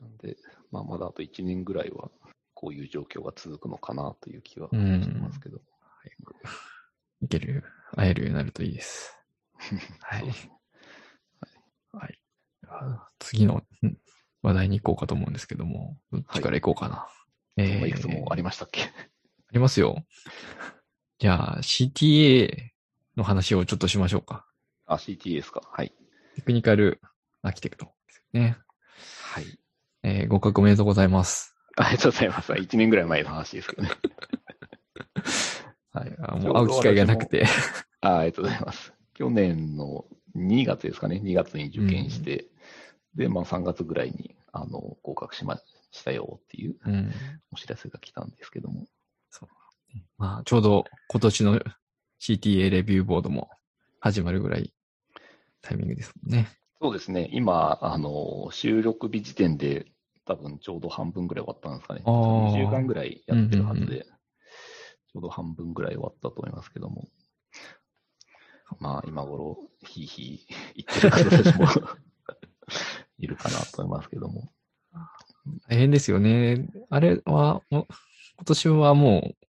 [0.00, 0.36] なんで、
[0.70, 2.10] まあまだあと1年ぐらいは、
[2.54, 4.76] こういう状況が続くのかなという気はう。
[4.76, 5.20] うしてん。
[5.20, 5.60] ますけど。
[7.22, 7.64] いける、
[7.96, 9.16] 会えるようになるといいです。
[10.00, 10.57] はい
[11.92, 12.18] はい。
[12.68, 13.64] あ次のん
[14.42, 17.08] 話題に行こうかと思うんですけども、どっちから行こうかな。
[17.56, 18.82] えーまあいくつもありましたっけ？
[18.86, 18.88] あ
[19.52, 20.04] りますよ。
[21.18, 22.70] じゃあ、CTA
[23.16, 24.46] の話をちょっとしましょうか。
[24.86, 25.62] あ、CTA ですか。
[25.72, 25.92] はい。
[26.36, 27.00] テクニカル
[27.42, 28.58] アーキテクトですよね。
[29.22, 29.44] はい。
[30.04, 31.56] えー合格おめでとうございます。
[31.76, 32.52] ありがとうございます。
[32.52, 33.90] 1年ぐらい前の話ですけどね。
[35.92, 36.16] はい。
[36.20, 37.46] あもう会う機会がなくて。
[38.00, 38.92] あありがとうございます。
[39.14, 40.04] 去年の
[40.38, 41.20] 2月ですかね。
[41.22, 42.46] 2月に受験して、
[43.14, 47.12] で、まあ3月ぐらいに、あの、合格しましたよっていううん。
[47.52, 48.86] お知らせが来たんですけども。
[50.18, 51.60] まあ、ちょうど今年の
[52.20, 53.48] CTA レビューボードも
[54.00, 54.74] 始まるぐらい
[55.62, 56.48] タイミングですもんね。
[56.80, 57.28] そうですね。
[57.32, 59.86] 今、あの、収録日時点で
[60.24, 62.02] 多分ちょうど半分ぐらい終わったんですかね。
[62.04, 64.04] あー2週間ぐらいやってるはずで、うんうん
[65.10, 67.08] ちょうど半分ぐらい終わったと思いますけども。
[68.80, 70.46] まあ、今頃、ひいひい
[70.86, 71.66] 言ってる方たちも
[73.18, 74.50] いるかなと思いますけども。
[75.68, 76.68] 大変ですよね。
[76.90, 77.86] あれは、今
[78.44, 79.46] 年はもう、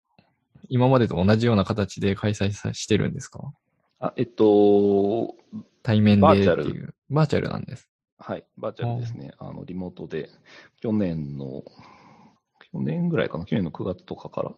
[0.68, 3.52] 今までと同じような形で開催さしてるんですか？
[4.00, 5.34] あ、えっと、
[5.82, 6.94] 対面でってバーチャいう。
[7.08, 7.88] バーチャルなんです。
[8.18, 9.32] はい、バーチャルですね。
[9.38, 10.28] あの、リモートで、
[10.80, 11.62] 去年の、
[12.72, 14.54] 去年ぐらいかな、去年の9月とかから、あ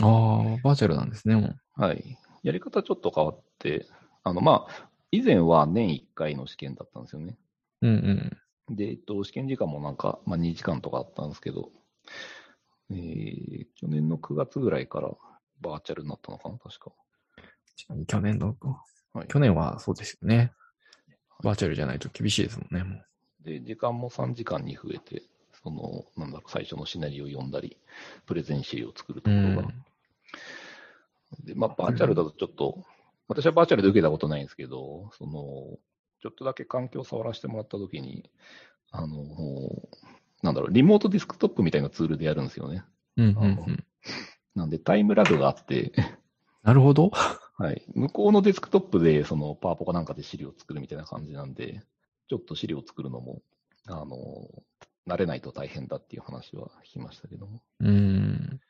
[0.00, 1.56] あ、バーチャルなんですね、もう。
[1.80, 2.18] はい。
[2.42, 3.86] やり方ちょっと変わって、
[4.24, 7.36] あの、まあ、以前は年1回の試験だったんですよね。
[7.82, 7.90] うん
[8.68, 8.76] うん。
[8.76, 11.70] で、えっと、試験時間もなんか、まあ、2時間とかあったんですけど、
[12.90, 15.10] えー、去年の9月ぐらいから
[15.60, 16.92] バーチャルになったのかな、確か。
[18.06, 18.56] 去年の、
[19.12, 19.28] はい。
[19.28, 20.52] 去年はそうですよね。
[21.42, 23.04] バーチャルじゃないと厳しいですもんね、もう。
[23.44, 25.22] で、時間も3時間に増えて、
[25.62, 27.76] その、なんだろう、最初のシナリオを読んだり、
[28.26, 29.68] プレゼン資料を作るところが。
[31.44, 32.84] で、まあ、バーチャルだとちょっと、
[33.28, 35.32] 私はバーチャルで受けたことないんですけど、その、
[36.22, 38.30] ちょっとだけ環境を触らせてもらったときに、
[38.90, 39.16] あの、
[40.42, 42.84] なんだろう、リモートディスクトップみたいなツールでやるんですよね。
[43.16, 43.84] うんうんうん。
[44.54, 45.92] なんで、タイムラグがあって、
[46.62, 47.10] なるほど。
[47.10, 47.84] はい。
[47.94, 51.82] 向こうのデスクトップで、その、パワポかなんかで資料を作るみたいな感じなんで、
[52.28, 53.42] ちょっと資料を作るのも、
[53.86, 54.16] あの、
[55.06, 57.62] 慣れないと大変だっていう話は聞きましたけども。
[57.80, 58.60] うーん。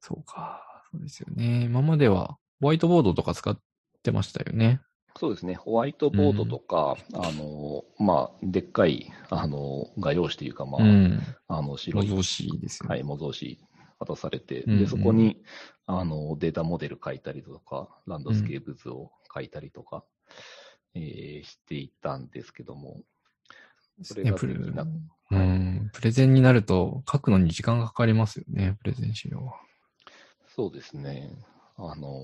[0.00, 0.62] そうか。
[0.92, 1.64] そうですよね。
[1.64, 3.58] 今まではホワイトボードとか使っ
[4.02, 4.80] てましたよね。
[5.18, 5.54] そうですね。
[5.54, 11.20] ホワイトボードとか、あの、まあ、でっかい、あの、画用紙というか、まあ、うん。
[11.48, 12.94] あの、白い、模造紙ですよね。
[12.94, 13.58] はい、模造紙
[13.98, 15.42] 渡されて、うんうんで、そこに、
[15.86, 20.04] あの、データモデル書いたりとか、ランドスケープ図を書いたりとか、
[20.94, 23.00] えーしていたんですけども、
[24.02, 24.86] それがねプレできな
[25.32, 25.90] うん。
[25.92, 29.54] プレゼンになると書くのに時間がかかりますよね、プレゼン資料は。
[30.48, 31.30] そうですね。
[31.80, 32.20] あの、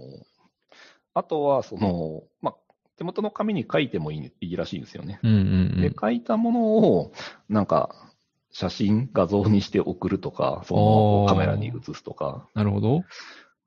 [1.15, 2.55] あとは、その、まあ、
[2.97, 5.21] 手元の紙に書いてもいいらしいんですよね。
[5.23, 5.37] うんう
[5.79, 7.13] んで、書いたものを、
[7.49, 8.11] なんか、
[8.51, 13.05] 写真、画像にして送るとか、そのカメラに映すとか、なるほど。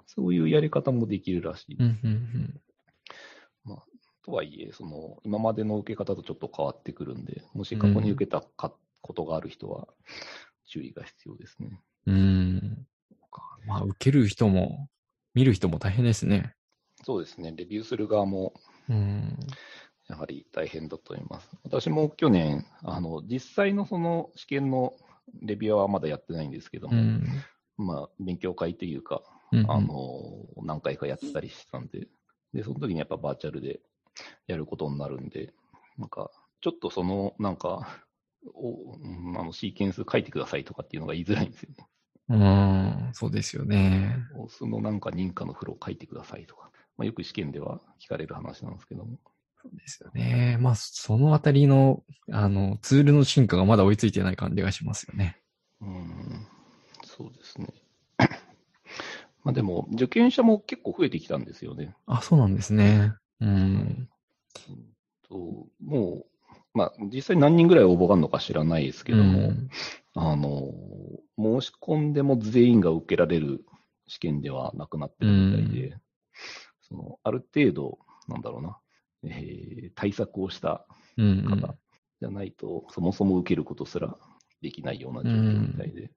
[0.08, 1.78] そういうやり方もできるらしい。
[1.80, 2.60] うんうん
[4.30, 9.88] とはいえ、その、今までの受け方とちょっと変わってくるんで、もし過去に受けたか、ことがある人は、
[10.67, 11.82] 注意が必要ですね。
[12.06, 12.86] うん。
[13.65, 14.88] まあ、受ける人も、
[15.34, 16.54] 見る人も大変ですね。
[17.04, 17.54] そうですね。
[17.56, 18.54] レビューする側も、
[18.89, 19.38] うん。
[20.08, 21.50] やはり大変だと思います。
[21.63, 24.94] 私も去年、あの、実際のその試験の
[25.42, 27.28] レビューはまだやってないんですけども、うん。
[27.78, 32.08] まあ、勉強会というか、うんあの、何回かやってたりしてたんで、
[32.54, 33.80] で、その時にやっぱバーチャルで
[34.48, 35.54] やることになるんで、
[35.98, 38.04] なんか、ちょっとその、なんか、
[38.54, 41.88] おうんあのシーケンス書いてくださいとかっていうのが言いづらいんですよね。
[42.30, 44.15] うん、そうですよね。
[44.36, 49.18] オスのなんか認可のフロー書いてくださいとか、まあ、よく試験では聞かれる話なんですけども。
[49.62, 50.58] そうですよね。
[50.62, 55.42] まあ、そのあたりの、あの、ツールの進化がまだ追いついてない感じがしますよね。
[55.82, 56.48] うん、
[57.04, 57.68] そうですね。
[59.44, 61.96] まあでも、受験者も結構増えてきたんですよね。
[62.06, 63.13] あ、そうなんですね。
[63.42, 63.50] うん。
[63.50, 64.10] うん
[65.30, 66.26] とも
[66.74, 69.70] う、まあ、実際何人ぐらい応募があるのか知らないですけども、うん
[70.15, 70.74] あの、
[71.39, 73.65] 申し込んでも全員が受けられる
[74.08, 75.97] 試験ではなくなってるみたいで、
[76.82, 78.78] そのある程度、なんだろうな、
[79.23, 80.86] えー対策をした
[81.17, 81.75] うんうん方
[82.21, 84.15] じゃないと、そもそも受けることすら
[84.62, 86.12] できないような状況みたいで、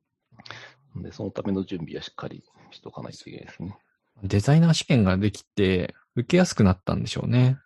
[0.96, 3.78] でそのための準備はしっかりしとかないといけないですね。
[4.22, 7.58] デザイナー試験ができて、受けやすくなったんでしょうね。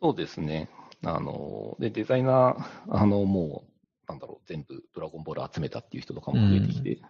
[0.00, 0.68] そうですね。
[1.04, 3.73] あの、で、デザイナー、あの、もう、
[4.08, 7.00] なんだろう、全部ドラゴンボール集めたっていう人とかも増えてきて、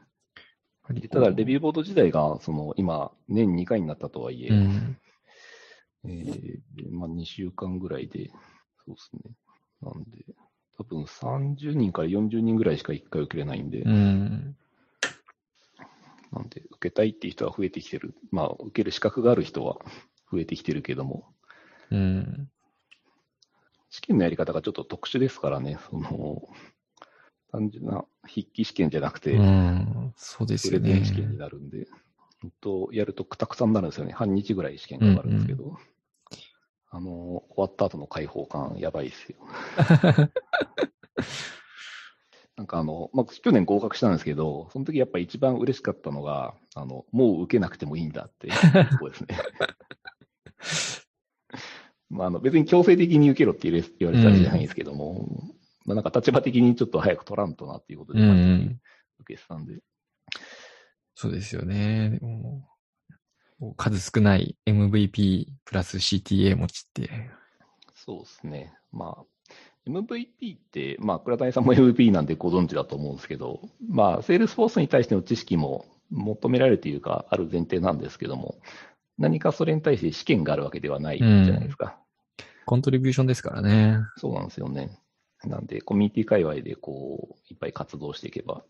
[0.90, 4.98] でただ、レビューボード自体が、その、今、年2回になったとはいえ、うん。
[6.06, 8.30] えーまあ、2週間ぐらいで、
[8.84, 9.34] そうですね。
[9.80, 10.24] なんで、
[10.76, 14.56] 多分30人から40人ぐらいしか1回受けれないんで、うん。
[16.32, 18.14] なんで、受けたいっていう人は増えてきてる。
[18.30, 19.78] まあ、受ける資格がある人は
[20.30, 21.32] 増えてきてるけども、
[21.90, 22.50] うん。
[23.88, 26.48] 試験のやり方がちょっと特殊ですからね、その、
[27.54, 30.12] 単純な筆記試験じゃなくて、うん。
[30.16, 30.80] そうですね。
[30.80, 31.86] レゼン試験になるんで、
[32.42, 34.12] ほんとやるとくたくさんになるんですよね。
[34.12, 35.78] 半日ぐらい試験かかるんですけど、
[36.90, 39.38] あの、終わった後の解放感、やばいですよ。
[42.56, 48.54] なんかあの、まあ、去年合格したんですけど、その時やっぱ一番嬉しかったのが、あの、もう受けなくてもいいんだっていう
[48.90, 49.38] とこですね。
[52.10, 55.54] まあ、あの、別に強制的に受けろって言われ言われたわけじゃないんですけども、
[55.84, 58.20] まあ、なんか立場的にちょっと早く取らんとなっていうことで。
[59.20, 59.80] 受けてたんで、
[61.14, 62.10] そうですよね。
[62.10, 62.68] でも
[63.76, 67.30] 数少ない MVP プラス CTA 持ちって。
[67.94, 68.74] そうですね。
[68.92, 69.24] まあ、
[69.86, 78.56] MVP って、まあ、倉谷さんも MVP なんでご存知だと思うんですけど、まあ、セールスフォースに対しての知識も求められるというか、ある前提なんですけども、
[79.16, 81.98] 何かそれに対して試験があるわけではないじゃないですか。
[82.66, 83.98] コントリビューションですからね。
[84.16, 84.98] そうなんですよね。
[85.46, 88.64] なんで、コミュニティ界隈でこう、いっぱい活動していけば、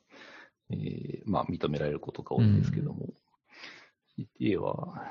[0.71, 3.09] えーまあ、認められることが多いんですけども、
[4.41, 5.03] CTA は、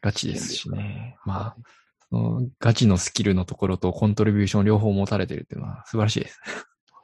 [0.00, 1.16] ガチですしね。
[1.24, 1.56] まあは、
[2.10, 6.40] そのガチのスキルのところとコントリビューション両方持たれてるっていうのは素晴らしいです。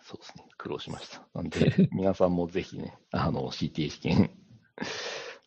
[0.02, 0.46] そうですね。
[0.56, 1.26] 苦労しました。
[1.34, 4.30] なんで、 皆さんもぜひね、あの、CTA 試験、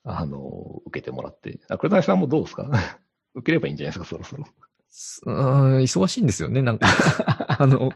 [0.03, 1.59] あの、受けてもらって。
[1.69, 2.69] あ、黒谷さんもどうですか？
[3.35, 4.45] 受ければいいんじゃないですか、そろそろ。
[4.89, 6.87] すうーん忙しいんですよね、なんか。
[7.59, 7.91] あの、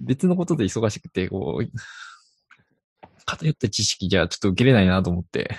[0.00, 1.70] 別のことで忙しくて、こう、
[3.26, 5.58] 偏った知識じゃちょっと受けれないなと思って。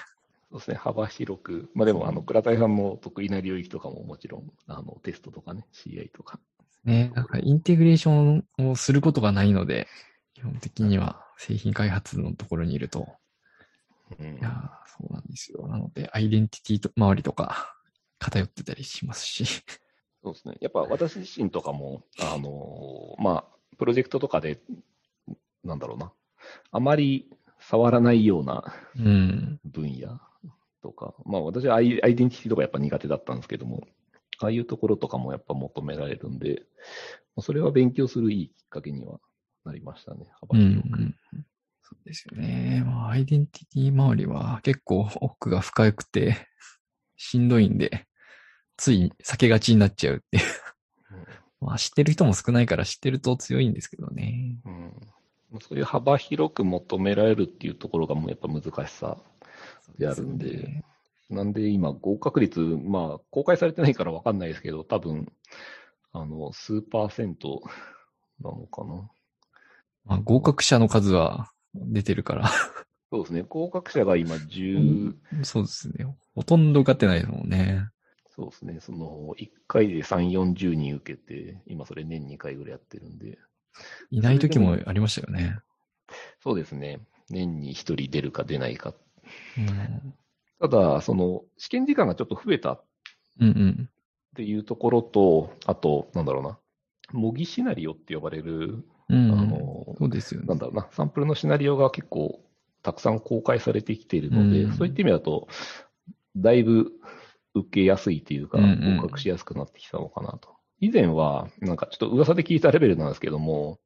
[0.51, 1.69] そうですね、幅広く。
[1.73, 6.39] まあでも、あの、倉谷さんの得意な領域とかももちろん、あの、テストとかね、CI とか。
[6.83, 9.87] ね、なんかインテグレーションをすることがないので、
[10.33, 13.07] 基本的には製品開発のところにいると。
[14.19, 15.67] うんいやーそうなんですよ。
[15.67, 17.73] なので、アイデンティティと周りとか
[18.21, 19.45] 偏ってたりしますし。
[20.23, 20.55] そうですね。
[20.61, 24.61] やっぱ私自身とかも、あのまあ、プロジェクトとかで、
[25.63, 26.13] なんだろうな、
[26.71, 27.29] あまり
[27.59, 28.63] 触らないような
[28.95, 29.59] うん。
[29.65, 30.19] 分野
[30.83, 33.81] とか、まあ私はアイアイデンティティとかやっぱ苦手だったんですけども、
[34.39, 36.63] ああいうところとかもやっぱ求められるんで、
[37.35, 39.19] まあそれは勉強するいいきっかけには
[39.65, 40.99] なりましたね、幅うん、う広く。
[40.99, 41.15] ん。
[41.81, 42.83] そうですよね。
[42.85, 46.47] まあ、アイデンティティ周りは結構奥が深くて、
[47.17, 48.07] しんどいんで、
[48.81, 50.43] つい避けがちになっちゃうっていう。
[51.63, 54.57] まあ、知ってる人も少ないから知ってると強いんですけどね。
[54.65, 54.93] うんうん
[55.59, 59.17] そういう幅広く求められるっていうところがもうやっぱ難しさ
[59.99, 60.85] であるんで、ね
[61.29, 65.29] なんで今、合格率、まあ、公開されてないから分かんないですけど、多分、
[66.13, 67.61] あの、数パーセント
[68.41, 69.09] なのかな。
[70.05, 72.49] まあ、合格者の数は出てるから。
[73.11, 73.43] そうですね。
[73.47, 76.05] 合格者が今10、そうですね。
[76.33, 77.89] ほとんど受かってないですもんね。
[78.35, 78.79] そうですね。
[78.79, 83.37] その、1回で3、40人受けて、今それ年2回ぐらいやってるんで、
[84.09, 85.57] いない時もありましたよね。
[86.41, 86.99] そうですね。
[87.29, 88.93] 年に1人出るか出ないか。
[89.57, 90.13] うん。
[90.59, 92.81] ただ、その、試験時間がちょっと増えた
[93.39, 93.89] うんうん。
[93.89, 96.57] っていうところと、あと、なんだろうな、
[97.11, 99.31] 模擬シナリオって呼ばれる、うん。
[99.31, 100.57] あの、そうですよねなん。
[100.57, 102.41] だろうな、サンプルのシナリオが結構
[102.81, 105.47] たくさん公開されてきているので、うんそういった意味だと、
[106.37, 106.91] だいぶ
[107.53, 110.55] 受けやすいというか、合格しやすくなってきたのかなと。
[110.79, 113.79] 以前は、なんかちょっと噂で聞いたレベルなんですけども、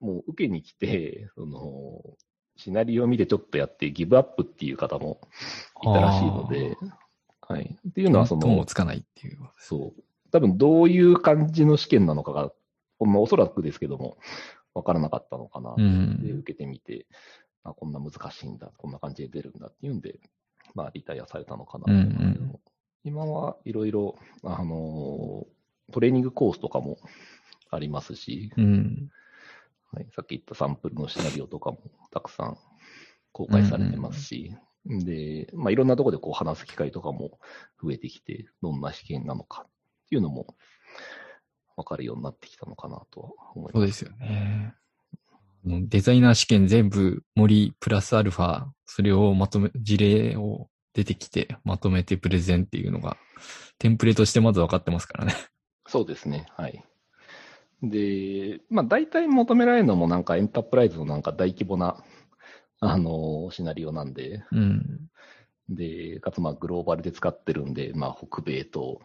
[0.00, 2.02] もう受けに来て、その、
[2.56, 5.20] シナリオを見てちょっとやってギブアップっていう方も
[5.82, 6.76] いたらしいので、
[7.40, 7.78] はい。
[7.88, 9.38] っていうのはそのとも、つかないっていう。
[9.58, 10.02] そう。
[10.30, 12.52] 多分どういう感じの試験なのかが、
[13.00, 14.18] まあおそらくですけども、
[14.74, 15.72] わからなかったのかな。
[15.72, 16.38] うで、ん。
[16.40, 17.06] 受けてみて、
[17.64, 20.20] あ、こんな難しいんだ、こんな感じで出るんだっていうんで、
[20.74, 22.60] まあ、リタイアされたのかなと思うんですけども、
[23.04, 25.58] 今はいろいろ、あのー
[25.92, 26.98] トレーニングコースとかも
[27.70, 29.10] ありますし、うん。
[29.92, 31.78] はい、さっき言ったサンプルのシナリオとかも
[32.10, 32.58] たくさん
[33.32, 37.38] 公開されてますし、で、まあ、いろんなところでこう話す機会とかも
[37.82, 39.70] 増えてきて、どんな試験なのかっ
[40.10, 40.46] ていうのも
[41.76, 43.80] 分かるようになってきたのかなとは思います。
[43.80, 44.74] そうですよね。
[45.64, 53.16] デザイナー試験全部森プラスアルファ、それをまとめ、事例を出てきて、まとめてプレゼンっていうのが、
[53.78, 55.34] テンプレとしてまず分かってますからね。
[55.86, 56.46] そうですね。
[56.56, 56.84] はい。
[57.82, 62.02] で、まあ大体求められるのもなんかエンタープライズのなんか大規模な、
[62.80, 65.10] あの、シナリオなんで、うん。
[65.68, 69.00] で、かつまあグローバルで使ってるんで、まあ北米と、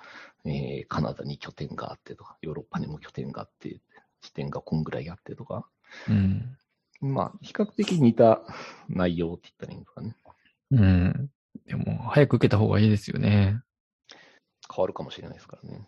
[0.45, 3.79] えーカナダに拠点があってとか、ヨーロッパにも拠点があって、
[4.21, 5.67] 支店がこんぐらいあってとか、
[6.07, 6.57] うん。
[7.01, 8.41] まあ比較的似た
[8.89, 10.15] 内容って言ったらいいんですかね。
[10.71, 11.29] うん。
[11.65, 13.61] でも、早く受けた方がいいですよね。
[14.73, 15.87] 変わるかもしれないですからね。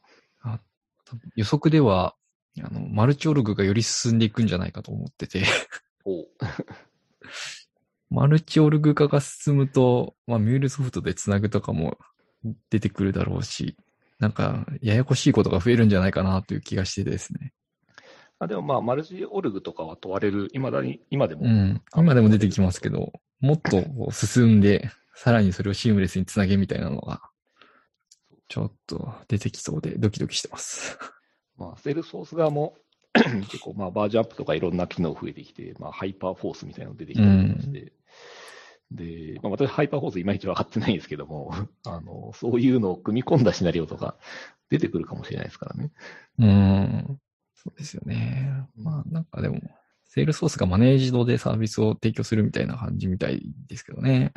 [1.06, 2.16] 多分予測では、
[2.64, 5.44] あの、マルチオルグがより進んでいくんじゃないかと思ってて、
[6.04, 6.26] お
[8.10, 11.98] マルチオルグ化が進むと、まあ、ミュールソフトでつなぐとかも
[12.70, 13.78] 出てくるだろうし、
[14.20, 17.54] なんか、ややこしいことが増えるんじゃないかなという気がしてですね。
[18.40, 21.82] あでもまあ、マルチオルグとかは問われる、今だに、今でも、うん。
[21.96, 27.22] 今でも出てきますけど、もっと進んで、さらにそれをシームレスにつなげみたいなのが、
[28.48, 31.00] ちょっと出てきそうでドキドキしてます。
[31.58, 32.76] まあ、セールスフォース側も
[33.50, 37.94] 結構まあバージョンアップとかいろんな機能増えてきて、まあ、ハイパーフォースみたいなの出てきたりとかして、
[38.92, 41.54] で、まあ、私ハイパーフォースいまいち分かってないんですけども、
[41.88, 44.18] あの、そういうのを組み込んだシナリオとか
[44.70, 45.92] 出てくるかもしれないですからね。
[46.40, 47.20] うん。
[47.56, 48.68] そうですよね。
[48.76, 49.62] まあ、なんかでも、
[50.04, 54.34] セールスフォースがマネージドでサービスを提供するみたいな感じみたいですけどね。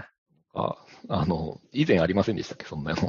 [0.54, 0.76] あ、
[1.08, 3.08] あの、以前ありませんでしたっけ、そんなの。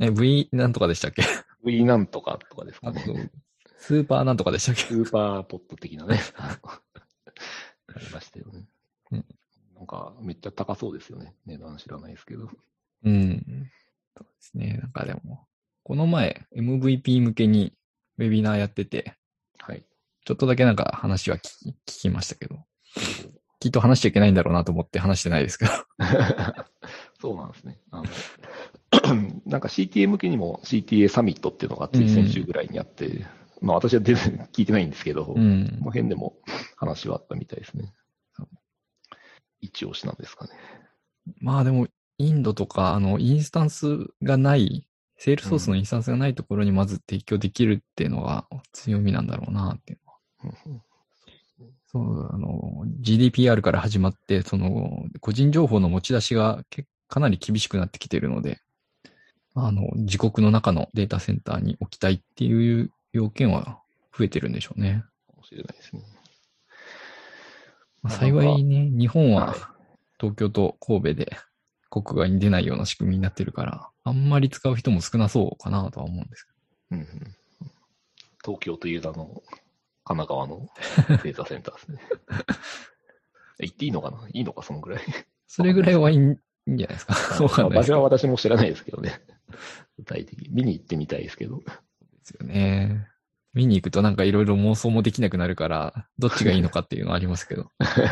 [0.00, 1.22] え、V なんとかでしたっけ
[1.64, 3.30] ？V なんとかとかですかね。、
[3.78, 4.82] スーパーなんとかでしたっけ？
[4.82, 6.20] スーパーポット的なね。
[6.36, 6.58] あ
[7.98, 8.64] りましたよね。
[9.12, 9.24] うん
[9.74, 11.34] なんか、めっちゃ高そうですよね。
[11.44, 12.48] 値段知らないですけど。
[13.02, 13.68] うん。
[14.16, 14.78] そうですね。
[14.80, 15.48] なんかでも、
[15.82, 17.72] この前 MVP 向けに
[18.16, 19.16] ウェビナーやってて、
[19.58, 19.84] はい。
[20.24, 22.64] ちょっとだけなんか話は聞きましたけど、
[23.62, 25.70] きっと話しちゃいけないんだろうなと思って話してないですけど。
[27.20, 27.78] そうなんですね。
[27.92, 28.04] あの
[29.46, 33.24] なんか CTA 向けにも CTA サミットっていうのがつい先週ぐらいにあって、
[33.60, 35.78] まあ私は全然聞いてないんですけど、こうん。
[35.78, 36.34] の辺でも
[36.74, 37.92] 話はあったみたいですね。
[39.60, 40.50] 一押しなんですかね。
[41.38, 41.86] まあでも、
[42.18, 44.88] インドとか、あの、インスタンスがない、
[45.18, 50.18] セールソースのインスタンスがないところにまず提供できるっていうのが強みなんだろうなっていうのは。
[50.66, 50.82] うんうん
[51.92, 58.58] そう、あの、GDPR から始まって、その、個人情報の持ち出しがけかなり厳しくなってきているので、
[59.54, 63.80] あの、自国の中のデータセンターに置きたいっていう要件は
[64.16, 65.04] 増えてるんでしょうね。
[65.26, 66.02] かもしれないですね。
[68.02, 69.56] まあ幸いね、日本ははい
[70.22, 71.36] 東京と神戸で
[71.90, 76.46] 国外に出ないような仕組みになってるから、あんまり使う人も少なそうかなとは思うんです
[76.92, 77.08] うんうん
[78.44, 79.42] 東京という名の
[80.04, 80.66] 神奈川の
[81.22, 81.98] データセンターですね。
[83.60, 84.26] 言っていいのかな？
[84.32, 85.00] いいのか、そのぐらい。
[85.46, 86.36] それぐらいはいいん
[86.66, 87.14] じゃないですか？
[87.14, 89.20] わかんないですけど場所は私も知らないですけどね。
[89.98, 90.48] 具体的に。
[90.50, 91.58] 見に行ってみたいですけど。
[91.58, 91.64] で
[92.24, 93.06] すよね。
[93.54, 97.70] 見に行くとなんかいろいろ妄想もできなくなるから、どっちがいいのかっていうのはありますけど。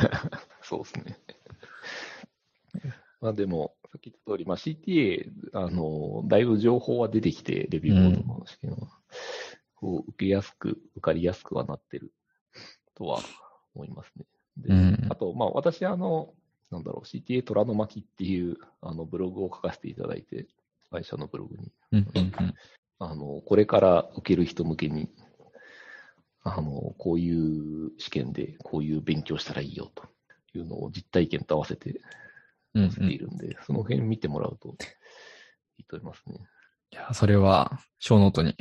[0.62, 1.18] そうですね。
[3.22, 8.89] まあでも、さっき言った通り、まあ CTA、あの、だいぶ情報は出てきて、レビューボードの試験は、
[9.80, 12.12] こう、受けやすく、受かりやすくはなってる
[12.94, 13.20] とは
[13.74, 14.26] 思いますね。
[14.58, 16.34] でうんあと、まあ私、あの、
[16.70, 20.46] なんだろう、CTA 虎の巻っていう、あの、ブログを書かせていただいて、
[20.90, 21.72] 会社のブログに。
[21.92, 22.54] うんうんうん
[23.02, 25.08] あの、これから受ける人向けに、
[26.42, 30.04] あの、こういう試験でこういう勉強したらいいよと
[30.52, 32.02] いうのを実体験と合わせて
[32.74, 34.76] うん載せているんで、その辺見てもらうと
[35.78, 36.46] いいと思いますね。
[36.92, 38.54] いや、それは、ショーノートに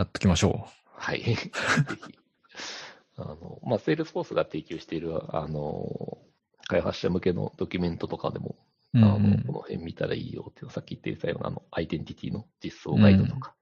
[0.00, 1.22] 貼っときましょはい。
[3.16, 6.18] あの、まあ、セールスフォースが提供している、あの、
[6.68, 8.56] 開発者向けのドキュメントとかでも、
[8.94, 8.98] う。
[8.98, 13.54] あの、うんうんこの辺見たらいいよっていうのさっき言ってたような、あの、アイデンティティの実装ガイドとか、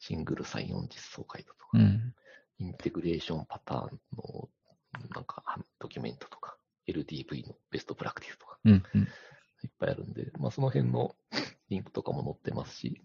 [0.00, 2.14] シングルサインオン実装ガイドとか、うん。
[2.58, 4.48] インテグレーションパターンの、
[5.14, 5.44] なんか、
[5.78, 6.56] ドキュメントとか、
[6.88, 8.82] LDV のベストプラクティスとか、うん。
[8.94, 9.00] うん。
[9.02, 11.14] いっぱいあるんで、まあ、その辺の
[11.70, 13.00] リンクとかも載ってますし、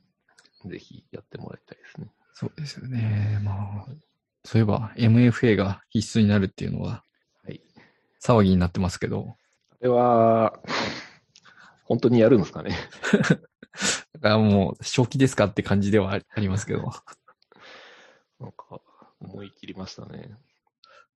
[0.66, 2.12] ぜひやってもらいたいですね。
[2.40, 3.42] そうですよね。
[3.44, 3.86] まあ、
[4.46, 7.04] そういえば MFA が必須になるっていうのは
[7.44, 7.60] はい。
[8.24, 9.36] 騒ぎになってますけど、こ
[9.82, 10.58] れは、
[11.84, 12.78] 本当にやるんですかね？
[14.14, 16.84] だからもう、正気ですかって感じではあありますけど。
[18.40, 18.80] なんか、
[19.20, 20.30] 思い切りましたね。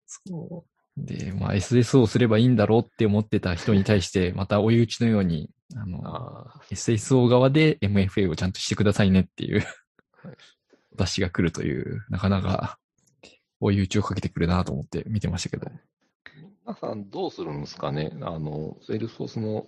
[0.05, 0.65] そ
[0.97, 1.01] う。
[1.05, 9.63] で、まあ SS をすればいいんだろうって思ってた人に対して、また追い打ちのように、あの、ああ、SSO 側で MFA をちゃんとしてくださいねっていう
[10.23, 10.37] はい、
[10.93, 12.77] 私が来るという、なかなか
[13.59, 15.71] 追い打ちをかけてくるなと思って見てましたけど。
[16.65, 18.11] 皆さんどうするんですかね？
[18.21, 19.65] あの、セールスフォースの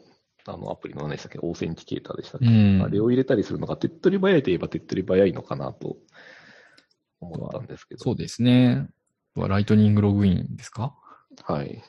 [0.48, 1.40] あのアプリの何でしたっけ？
[1.42, 2.82] オーセンティケーターでしたっけ、うん。
[2.84, 5.98] あれを入れたりするのが手っ取り早いといえば手っ取り早いのかなと
[7.20, 8.04] 思ったんですけど。
[8.04, 8.88] そうですね。
[9.34, 10.96] はライトニングログインですか？
[11.44, 11.84] はい。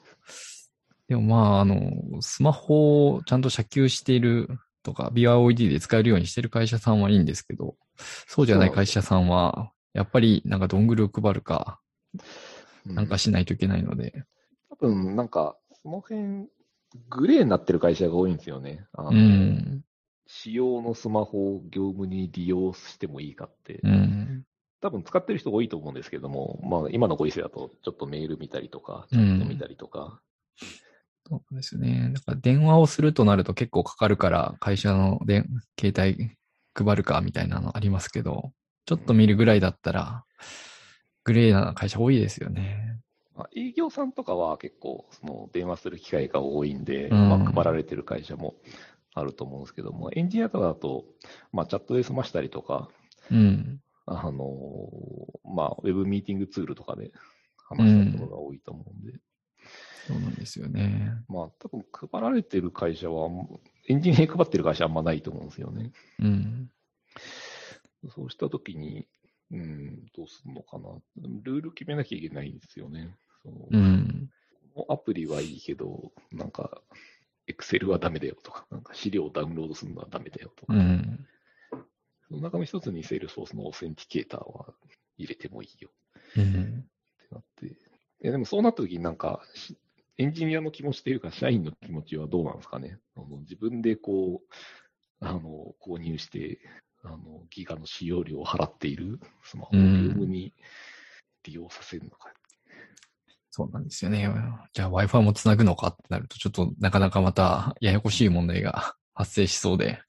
[1.08, 4.48] でもまあ、あの、スマホをちゃんと社給している
[4.86, 7.74] とか、BYOD で使えるようにしてる会社さんはいいんですけど、
[8.28, 11.80] そうじゃない会社さんは、やっぱりなんかどんぐりを配るか、
[12.84, 14.24] なんかしないといけないので、
[14.70, 16.46] 多分、なんか、その辺、
[17.10, 18.86] グレーになってる会社が多いんですよね。
[18.96, 19.84] うん、
[20.28, 24.44] 使用のスマホを業務に利用してもいいかって、うん、
[24.80, 30.20] 多分使ってる人多いと思うんですけども、まあ今のご時世だとちょっとメール見たりとか、チャット見たりとか、
[31.28, 32.12] そうですね。
[32.14, 35.44] だから電話をするとなると結構かかるから、会社ので
[35.80, 36.36] 携帯
[36.72, 38.52] 配るかみたいなのありますけど、
[38.84, 40.24] ちょっと見るぐらいだったら、
[41.24, 43.00] グレーな会社多いですよね。
[43.34, 48.54] まあ、営業さんとかは結構その電話する機会が多いんで、うんまあ、配られてる会社も
[49.12, 51.06] あると思うんですけども、エンジニアとかだと、
[51.52, 52.88] まあ、チャットで済ましたりとか、
[53.32, 53.80] うん。
[54.06, 54.44] あの
[55.44, 57.10] まあ、ウェブミーティングツールとかで
[57.68, 59.18] 話したりとかが多いと思うんで、
[60.06, 61.12] そうなんですよね。
[61.28, 63.28] まあ、多分配られてる会社は、
[63.88, 65.92] エンジニアに配ってる会社はあんまないと思うんですよね。
[66.20, 66.70] うん。
[68.14, 69.06] そうしたときに、
[69.50, 70.88] うん、どうするのかな。
[71.42, 73.14] ルール決めなきゃいけないんですよね。
[73.42, 74.30] そのうん。
[74.74, 76.82] このアプリはいいけど、なんか、
[77.48, 81.26] エクセルはダメだよとか、なんか資料をダウンロードするのはダメだよとか、うん。
[82.28, 84.74] その中の一つに Salesforce のオーセンティケーターは
[85.16, 85.90] 入れてもいいよ
[86.36, 86.44] うん。
[86.44, 87.66] ってなって。
[87.66, 87.70] い
[88.20, 89.76] やでもそうなったときになんか、し
[90.18, 92.98] エンジニアの気持ちというか、社員の気持ちはどうなんですかね。
[93.16, 94.54] あの自分でこう、
[95.20, 96.58] あの、購入して、
[97.02, 100.54] あの、ギガの使用料を払っているスマホを業務に
[101.44, 102.32] 利用させるのか。
[103.50, 104.30] そうなんですよね。
[104.72, 110.00] じゃあ Wi-Fi もつなぐのかってなると、ちょっとなかなかまたややこしい問題が発生しそうで。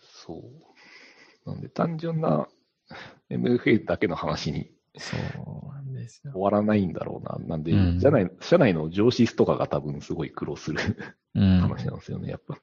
[0.00, 0.34] そ
[1.46, 1.50] う。
[1.50, 2.46] なんで単純な
[3.30, 6.32] MFA だけの話にそうですよ。
[6.32, 7.46] 終わらないんだろうな。
[7.46, 10.80] なんで、うん社内、社内の上司とかが多分すごい苦労する
[11.34, 11.60] うん。
[11.60, 12.58] 話なんですよね、やっぱ。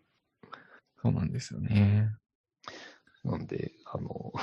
[1.02, 2.12] そうなんですよね。
[3.24, 4.34] なんで、あの、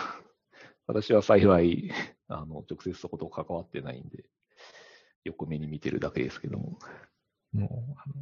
[0.86, 1.90] 私は幸い、
[2.28, 4.24] あの、直接そこと関わってないんで、
[5.24, 6.78] 横目に見てるだけですけども。
[7.52, 8.14] もう、あの、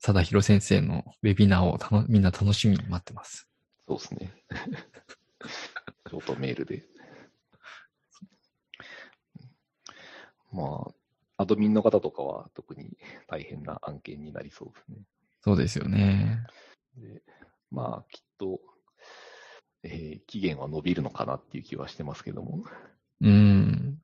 [0.00, 3.48] 貞弘先生のウェビナーをたのみんな楽しみに待ってます。
[3.88, 4.32] そうですね。
[6.08, 6.84] ショートメールで。
[10.56, 10.88] ま
[11.36, 12.96] あ、アドミンの方とかは特に
[13.26, 15.04] 大変な案件になりそうですね。
[15.42, 16.46] そうですよね。
[16.96, 17.22] で
[17.70, 18.60] まあ、きっと、
[19.82, 22.64] えー期限は伸びるのかなっていう気はしてますけども、
[23.20, 23.98] うん。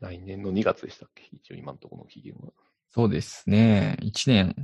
[0.00, 1.28] 来年の2月でしたっけ？
[1.32, 2.52] 一応今のところの期限は。
[2.90, 3.96] そうですね。
[4.02, 4.54] 一年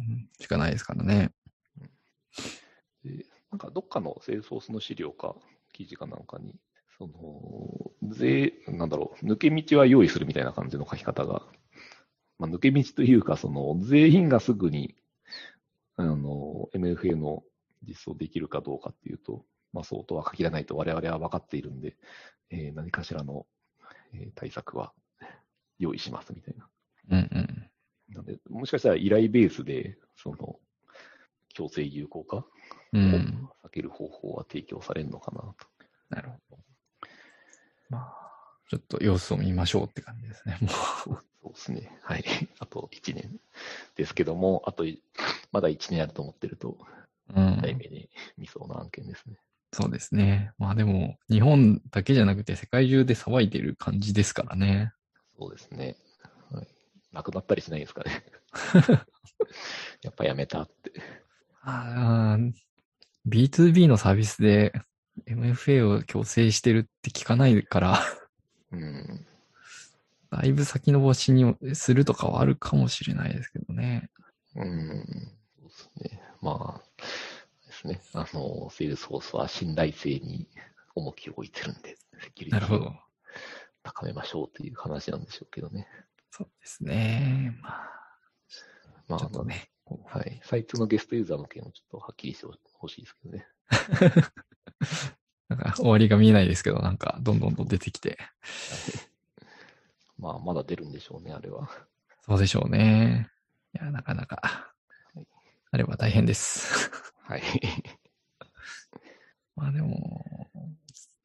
[0.40, 1.30] しかないですからね。
[3.04, 5.36] で、なんかどっかのセールスフォースの資料か、
[5.72, 6.54] 記事かなんかに、
[6.98, 11.46] その、税、なんだろう、抜け道は用意するみたいな感じの書き方が、
[12.38, 14.96] まあ、抜け道というか、その、全員がすぐに、
[15.96, 17.42] あの、MFA の
[17.86, 21.96] 実装できるかどうかっていうと、まあ、そうとは限らないと我々は分かっているんで、
[22.50, 23.46] えー何かしらの、
[24.14, 24.92] えー対策は
[25.78, 26.68] 用意しますみたいな。
[27.10, 27.70] うんうん。
[28.14, 30.58] なので、もしかしたら依頼ベースで、その、
[31.48, 32.44] 強制有効化を
[32.92, 33.48] うん。
[33.64, 35.54] 避ける方法は提供されるのかなと。
[36.10, 36.47] なるほど。
[37.88, 38.18] まあ、
[38.68, 40.58] ちょっと様子を見ましょうって感じですね。
[40.60, 41.98] もそうそうですね。
[42.02, 42.24] はい。
[42.58, 43.40] あと1年
[43.96, 45.02] ですけども、あとい、
[45.52, 46.78] まだ1年あると思ってると、
[47.28, 47.40] う。
[47.40, 47.56] うん。
[47.56, 49.38] 早めに見そうな案件ですね。
[49.72, 50.52] そうですね。
[50.58, 54.92] まあでも、日本だけじゃなくて世界中で騒いでる感じですからね。
[55.38, 55.96] そうですね。
[56.50, 56.66] はい、
[57.12, 58.24] なくなったりしないんですかね。
[60.02, 60.92] やっぱやめたって。
[61.62, 62.52] あー
[63.26, 64.72] B2B のサービスで
[65.26, 68.00] MFA を強制してるって聞かないから、
[68.72, 69.26] うん。
[70.30, 74.10] だいぶ先延ばしにするとかはあるかもしれないですけどね。
[74.56, 75.04] うん。
[75.58, 76.22] そうですね。
[76.42, 77.02] まあ、
[77.66, 78.00] ですね。
[78.12, 80.46] あの、セールスフォースは信頼性に
[80.94, 82.92] 重きを置いてるんで、セキュリティを。
[83.82, 85.88] 高めましょうという話なんでしょうけどね。
[86.30, 87.56] そうですね。
[87.62, 87.90] まあ、
[89.08, 89.70] まあ、ちょっとね。
[90.06, 90.40] はい。
[90.44, 93.46] サイトのゲストユーザーの件をちょっとはっきりしてほしいですけどね。
[95.48, 98.18] なんか終わりが見えないですけど、なんかどんどんどん出てきて。
[100.18, 101.70] まあ、まだ出るんでしょうね、あれは。
[102.22, 103.30] そうでしょうね。
[103.74, 104.72] いや、なかなか
[105.14, 105.26] はい。
[105.70, 106.90] あれは大変です。
[107.22, 107.42] はい。
[109.56, 110.50] まあでも、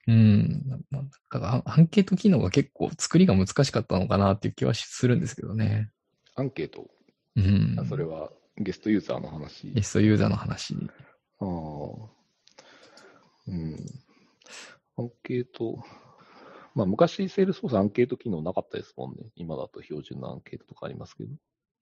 [0.08, 5.92] うん、ななんかアンケート機能が結構作りが難しかったのかなっていう気はするんですけどね。
[6.36, 6.90] アンケート、
[7.36, 7.76] うん。
[7.80, 9.72] あそれはゲストユーザーの話。
[9.74, 10.76] ゲストユーザーの話。
[11.40, 12.13] ああ。
[13.48, 13.78] うん。
[14.98, 15.84] アンケート、
[16.76, 19.32] まあ昔、セールスフォースアンケート機能なかったですもんね。
[19.36, 21.30] 今だと標準のアンケートとかありますけど。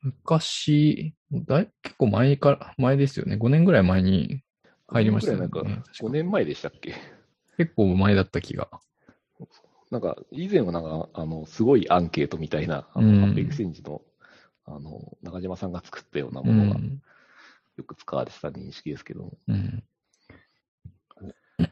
[0.01, 3.38] 昔、だい結構前から、前ですよね。
[3.38, 4.43] 5年ぐらい前に
[4.88, 5.41] 入りましたよね。
[5.43, 6.95] なんか、確か5年前でしたっけ？
[7.57, 8.70] 結構前だった気が。
[9.91, 14.01] なんか、以前はなんか、あの、すごいアンケートみたいな、あうんの、アップエクセンジの、
[14.66, 17.01] あの、中島さんが作ったようなうものがん。
[17.78, 19.38] よく使われてた認識ですけども。
[19.47, 19.84] うん。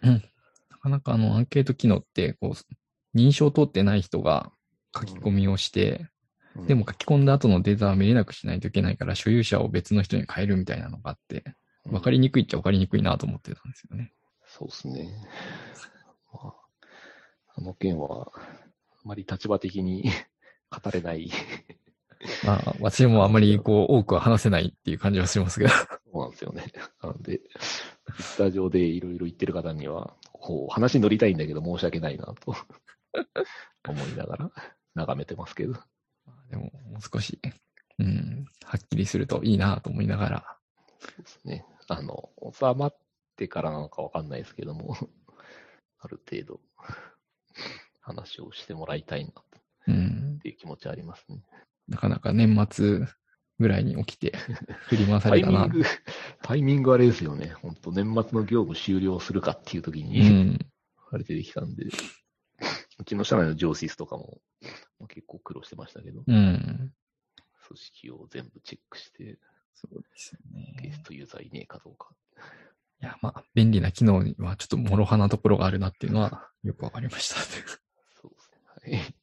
[0.02, 4.52] なかなかあの、アンケート機能って、こう、認証通ってない人が
[4.96, 6.08] 書き込みをして、
[6.56, 11.54] うんでも、書き込んだ後のデータは見れなくしないといけないから、所有者を別の人に変えるみたいなのがあって、うん
[11.92, 14.14] わかりにくいっちゃわかりにくいなと思ってたんですよね。
[14.46, 15.10] そうですね。
[16.34, 16.54] まあ、
[17.56, 18.42] あの件は、あ
[19.06, 20.04] まり立場的に
[20.70, 21.32] 語れない。
[22.46, 25.72] まあ、私もあんまりこう、多くは話せないっていう感じはしますけど。
[26.20, 26.66] そうなんですよね。
[27.02, 32.56] なので、ツイッター上でいろいろ言ってる方には、こう、話に乗りたいんだけど申し訳ないなと
[33.88, 34.52] 思いながら
[34.96, 35.74] 眺めてますけど。
[36.50, 37.40] でも、もう少し、
[38.00, 40.60] うん、はっきりするといいなと思いながら、
[41.00, 41.66] そうですね。
[41.88, 42.98] あの、収まっ
[43.36, 44.96] てからなのかわかんないですけども、
[46.00, 46.62] ある程度、
[48.02, 49.44] 話をしてもらいたいなっ
[49.88, 51.42] うん、ていう気持ちはありますね。
[51.88, 53.08] なかなか年末
[53.60, 54.34] ぐらいに起きて、
[54.88, 55.60] 振り回されたな。
[55.62, 55.86] タイミング、
[56.42, 57.54] タイミングあれですよね。
[57.62, 60.60] 本当年末の業務終了するかっていう時うに、ん、
[61.12, 64.42] あれ出てきたんで、うちの社内の上司スとかも
[65.00, 66.94] まあ結構苦労してましたけど、うん。
[67.68, 69.38] 組織を全部チェックして、
[69.76, 70.40] そうですよ
[70.82, 70.94] ゲね。
[70.94, 72.10] ストユーザーいねえかどうか。
[73.02, 77.36] いや、まあ、便利な機能にはちょっと諸刃なところがあるなっていうのはよくわかりました。
[77.36, 78.52] そうです
[78.90, 79.14] ね。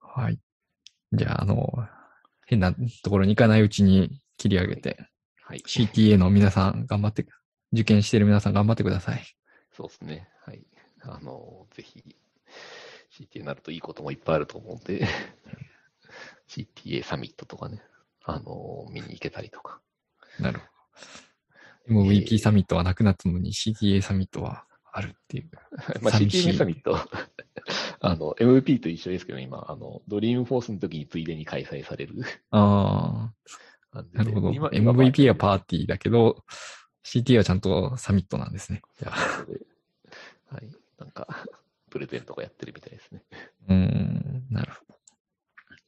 [0.00, 0.24] はい。
[0.26, 0.38] はい。
[1.12, 1.86] じゃあ、あの、
[2.48, 4.96] 変なところに行かないうちに切り上げて、
[5.42, 5.58] はい。
[5.66, 7.26] CTA の皆さん頑張って、
[7.74, 9.22] 受験してる皆さん頑張ってください。
[9.70, 10.28] そうですね。
[10.46, 10.64] はい。
[11.02, 12.16] あの、ぜひ、
[13.12, 15.06] CTA になるといいこともいっぱいあると思うんで、
[16.48, 17.82] CTA サミットとかね、
[18.24, 19.82] あの、見に行けたりとか。
[20.40, 20.60] なる
[21.86, 22.02] ほど。
[22.10, 24.64] MVP サミットはなくなったのに CTA サミットは
[24.98, 25.50] あるっていう。
[26.02, 26.96] まあ、寂しい CTA サミット、
[28.00, 33.30] あの、MVP と一緒ですけど、今、あの、ドリームフォースの時についでに開催されるあ
[33.92, 34.04] あ。
[34.12, 34.50] なるほど。
[34.50, 36.44] MVP はパーティーだけど、
[37.04, 38.82] CTA はちゃんとサミットなんですね。
[39.04, 40.68] はい。
[40.98, 41.26] なんか、
[41.90, 43.22] プレゼントがやってるみたいですね。
[43.68, 44.88] うーん、なるほ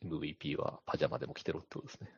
[0.03, 2.09] MVP はパジャマでも着てろってことですね。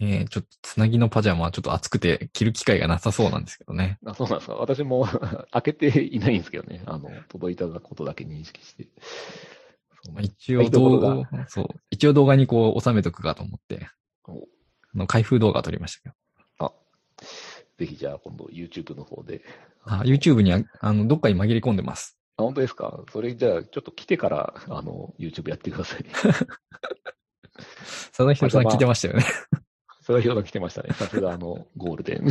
[0.00, 0.06] ど。
[0.06, 3.98] えー、ちょっとつなぎのパジャマはちょっと暑くて着る機会がなさそうなんですけどね。
[4.04, 4.54] あ、そうなんですか。
[4.54, 5.06] 私も
[5.52, 6.82] 開けていないんですけどね。
[6.86, 8.88] あの、届いたことだけ認識して。
[10.04, 13.88] そうまあ、一応動画、そう、一応動画にこう収めとくかと思って、
[14.94, 16.08] の開封動画撮りましたけ
[16.58, 16.66] ど。
[16.66, 16.72] あ、
[17.78, 19.42] ぜひじゃあ今度 YouTube の方で。
[19.84, 22.18] あ YouTube にああのどっかに紛れ込んでます。
[22.36, 26.04] あ、本当ですかそれじゃあちょっと来てから、あの、YouTube やってください。
[28.16, 29.24] 佐々木さん聞いてましたよね。
[30.04, 30.92] それは評価来てましたね。
[30.94, 32.26] さすがあの、ゴールデン、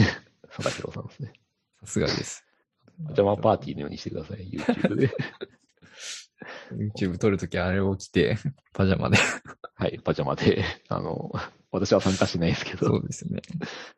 [0.51, 1.33] 佐々木さんですね。
[1.81, 2.45] さすがです。
[3.07, 4.47] パジャマパーティーのようにしてください。
[4.47, 5.09] YouTube で。
[6.71, 8.37] YouTube 撮るときあれを着て、
[8.73, 9.17] パジャマで。
[9.73, 10.63] はい、パジャマで。
[10.87, 11.31] あの、
[11.71, 12.85] 私は参加しないですけど。
[12.85, 13.41] そうですね。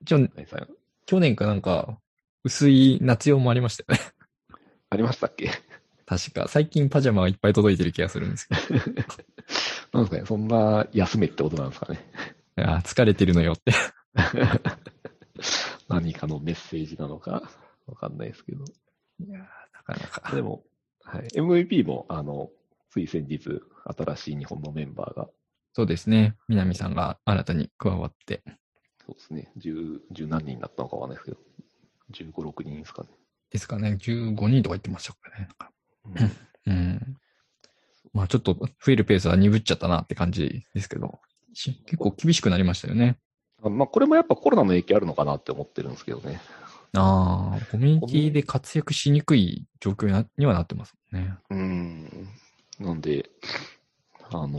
[0.06, 2.00] 去年かなんか、
[2.46, 4.06] 薄い夏用もありましたよね。
[4.90, 5.52] ありましたっけ？
[6.06, 6.48] 確か。
[6.48, 8.62] 最近パジャマがいっぱい届いてる気がするんですけど。
[9.92, 12.00] なんですかね、そんな休めってことなんですかね。
[12.58, 13.74] いや疲れてるのよって。
[15.90, 17.50] 何かのメッセージなのか、
[17.86, 18.64] わかんないですけど。
[19.20, 19.44] いやー
[19.74, 20.36] なかなか。
[20.36, 20.64] でも、
[21.04, 22.50] はい、MVP も、あの、
[22.90, 25.30] つい先日、新しい日本のメンバーが、
[25.74, 26.38] そうですね。
[26.48, 28.42] 南さんが新たに加わって。
[29.06, 31.38] そうですね、十、十何人になったのかわかんないです
[32.14, 33.10] けど、15、6人ですかね。
[33.52, 33.98] ですかね。
[34.00, 35.50] 15人とか言ってましたからね。
[36.66, 37.18] うんうん。
[38.14, 43.18] まあちょっと増えるペースは鈍っちゃったなって感じですけど、し結構厳しくなりましたよね。
[43.64, 46.40] あまあ、これもやっぱコロナの影響あるのかなって思ってるんですけどね。
[46.94, 51.36] ああ、コミュニティで活躍しにくい状況にはなってますもんね。
[51.50, 52.30] うん。
[52.80, 53.30] なんで、
[54.30, 54.58] あの、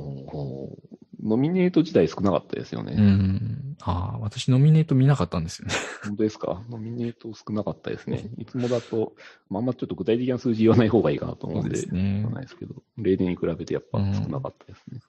[1.22, 2.94] ノミネート自体少なかったですよね。
[2.97, 3.76] うん。
[3.80, 5.74] ああ、私ノミネート見なかったんですよね。
[6.05, 6.62] 本当ですか？
[6.70, 8.30] ノミネート少なかったですね。
[8.38, 9.14] いつもだと、
[9.51, 15.01] まあ、あんまちょっと具体的な数字言わない方がいいかなと思うんで、そうですねないですけど、例年に比べてやっぱ少なかったですね。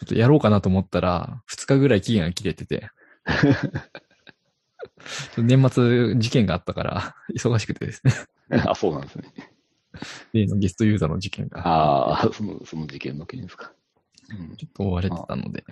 [0.00, 2.90] ちょっとやろうかなと思ったら、2日ぐらい期限が切れてて。
[5.38, 8.12] 年末事件があったから、忙しくてですね。
[8.66, 9.32] あ、そうなんですね。
[10.32, 13.72] 例のゲストユーザーの事件が、ああ、その、その事件の件ですか。
[14.30, 15.64] うんちょっと追われてたので。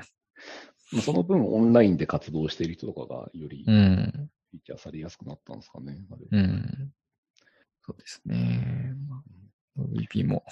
[0.93, 4.31] まあその分、オンラインで活動している人とかがよりうん。
[4.51, 6.05] フィーチャーされやすくなったんですかね。
[6.11, 6.93] あれうん。
[7.81, 8.95] そうですね。
[9.09, 9.23] ま
[9.79, 10.45] あ VP も、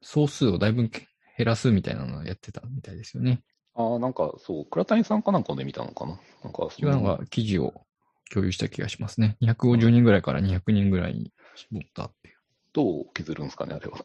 [0.00, 0.90] 総数をだいぶ
[1.36, 3.42] 減らすみたいなのをやってたみたいですよね。
[3.74, 6.18] ああ、なんか、そう、倉谷さんかなんかで見たのかな？
[6.44, 7.86] なんか、そ違うのが記事を
[8.30, 9.36] 共有した気がしますね。
[9.40, 12.36] 250人ぐらいから200人ぐらいに絞ったっていう。
[12.74, 13.98] どう削るんですかね、あれは。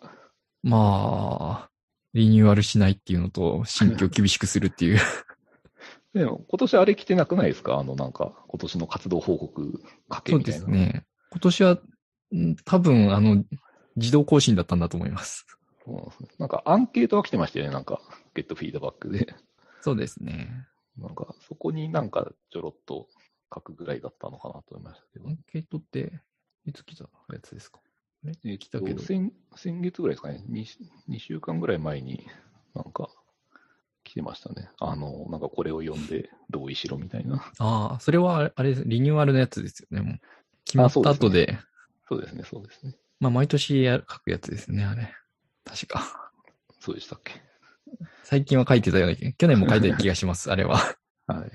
[0.64, 1.70] まあ、
[2.14, 5.00] リニューアルしないっていうのと、新規を厳しくするっていう。
[6.14, 7.78] でも、今年あれ来てなくないですか？
[7.78, 10.66] あの、なんか、今年の活動報告かけそうでみたいな。
[10.66, 11.06] すね。
[11.32, 11.78] 今年は、
[12.36, 13.44] ん多分、あの、
[13.98, 15.46] 自動更新だったんだと思います。
[15.88, 16.28] そうなんですね。
[16.38, 18.02] なんか、アンケートが来てましたよね、なんか、
[18.34, 19.34] ゲットフィードバックで。
[19.82, 20.68] そうですね。
[20.98, 23.08] なんか、そこになんか、ちょろっと
[23.54, 25.32] 書くぐらいだったのかなと思いましたけどア。
[25.32, 26.22] ンケートって、
[26.66, 27.80] いつ来たやつですか？
[28.26, 29.02] えっ来たけど。
[29.02, 30.66] 先先月ぐらいですかね2、
[31.08, 32.28] 2週間ぐらい前に、
[32.76, 33.10] なんか、
[34.04, 34.70] 来てましたね。
[34.80, 37.50] あの、なんかこれを読んで同意しろみたいな。
[37.60, 40.02] ああ、それは、あれ、リニューアルのやつですよね。
[40.02, 40.20] もう
[40.66, 41.58] 決まった後で、
[42.10, 42.96] そうですね、そうですね。
[43.20, 45.14] まあ、毎年書くやつですね、あれ。
[45.68, 46.32] 確か。
[46.80, 47.42] そうでしたっけ？
[48.24, 50.78] 最近は書いてたような気、去年も書いた気がします、 あれは。
[51.28, 51.52] はい。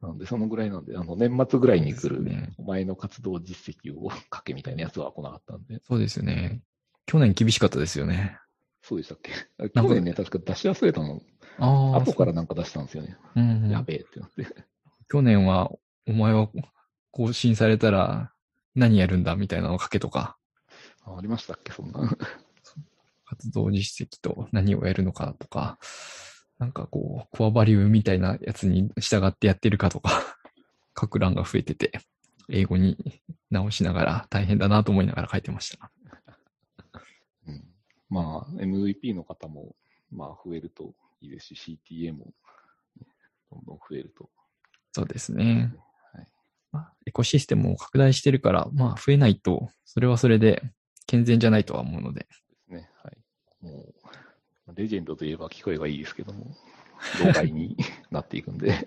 [0.00, 5.80] なんで、そのぐらいなんで、あの、年末ぐらいに来る、ねお前の活動実績を書けみたいなやつは来なかったんで。
[5.82, 6.62] そうですよね。
[7.06, 8.38] 去年厳しかったですよね。
[8.82, 9.32] そうでしたっけ？
[9.70, 11.20] 去年ね、確か出し忘れたの、
[11.58, 12.00] ああ。
[12.00, 13.16] 後からなんか出したんですよね。
[13.34, 14.46] うんうんやべえってなって。
[15.08, 15.70] 去年は、
[16.06, 16.48] お前は
[17.10, 18.32] 更新されたら
[18.74, 20.36] 何やるんだみたいなのを書けとか、
[21.04, 22.10] あありましたっけ、そんな。
[23.44, 25.78] 活動実績と何をやるのかとか、
[26.58, 30.38] なんかこう、コアバリューみたいなやつに従ってやってるかとか、
[30.98, 31.92] 書く欄が増えてて、
[32.48, 33.20] 英語に
[33.50, 35.90] 直しながら大変だなと思いながら書いてました。
[37.46, 37.64] うん、
[38.08, 39.74] まあ、MVP の方も、
[40.10, 42.32] まあ、増えるといいですし、CTA も、
[42.96, 43.06] ね
[43.50, 44.30] どんどん増えると。
[44.92, 45.74] そうですね。
[46.12, 46.28] はい
[46.72, 50.62] まあ、エコシステムを拡大してるから、まあ増えないと、それはそれで
[51.06, 52.26] 健全じゃないとは思うので。
[53.64, 53.94] も
[54.68, 56.54] う、レジェンドといえば聞こえばいいですけども、
[57.24, 57.76] 老害に
[58.10, 58.86] なっていくんで、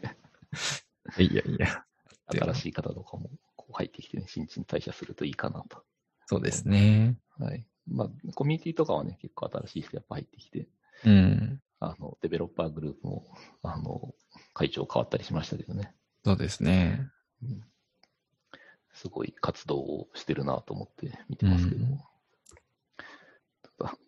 [1.18, 1.86] いやいや、
[2.28, 5.84] 新しい方とかもこう入ってきてね、新陳代謝するといいかなと。
[6.28, 7.18] そうですね。
[7.38, 7.66] はい。
[7.88, 10.68] まあ、コミュニティとかはね、結構新しい人やっぱ入ってきて、
[11.06, 11.62] うん。
[11.80, 13.26] あの、デベロッパーグループも、
[13.64, 14.14] あの、
[14.54, 15.94] 会長変わったりしましたけどね。
[16.24, 17.10] そうですね。
[17.42, 17.64] うん
[18.94, 21.86] すごい活動をしてるなと思って見てますけど。
[21.86, 22.17] うんただ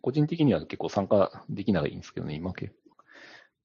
[0.02, 2.80] 個人的には結構参加できないんですけどね、今結構。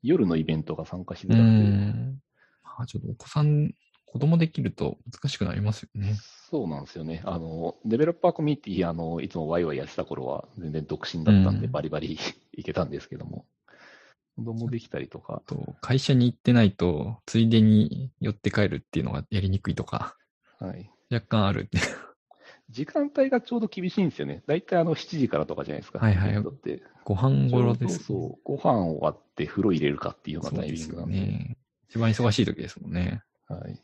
[0.03, 2.25] 夜のイベントが参加しづうらくて。
[2.79, 3.73] あちょっとお子さん、
[4.05, 6.15] 子供できると難しくなりますよね。
[6.51, 7.23] そうなんですよね。
[7.25, 12.19] あの、デベロッパーコミュニティ、あの、いつもワイワイやってた頃は全然独身だったんで、うんバリバリ
[12.53, 13.47] いけたんですけども。
[14.37, 20.17] 子供できたりとか、と会社に行ってないと、ついでに寄って帰るっていうのがやりにくいとか、
[20.59, 20.91] はい。
[21.11, 21.71] 若干ある。
[22.71, 24.43] 時間帯がちょうど厳しいんですよね。
[24.47, 25.99] だいたいあの7時からとかじゃないですか。
[25.99, 26.83] はいはいイベントって。
[27.05, 27.99] ご飯頃です。
[27.99, 28.41] そうそう。
[28.45, 31.15] ご飯終わって風呂入れるかっていうようなタイミングなんで。
[31.15, 31.57] ね。
[31.89, 33.23] 一番忙しい時ですもんね。
[33.49, 33.81] はい。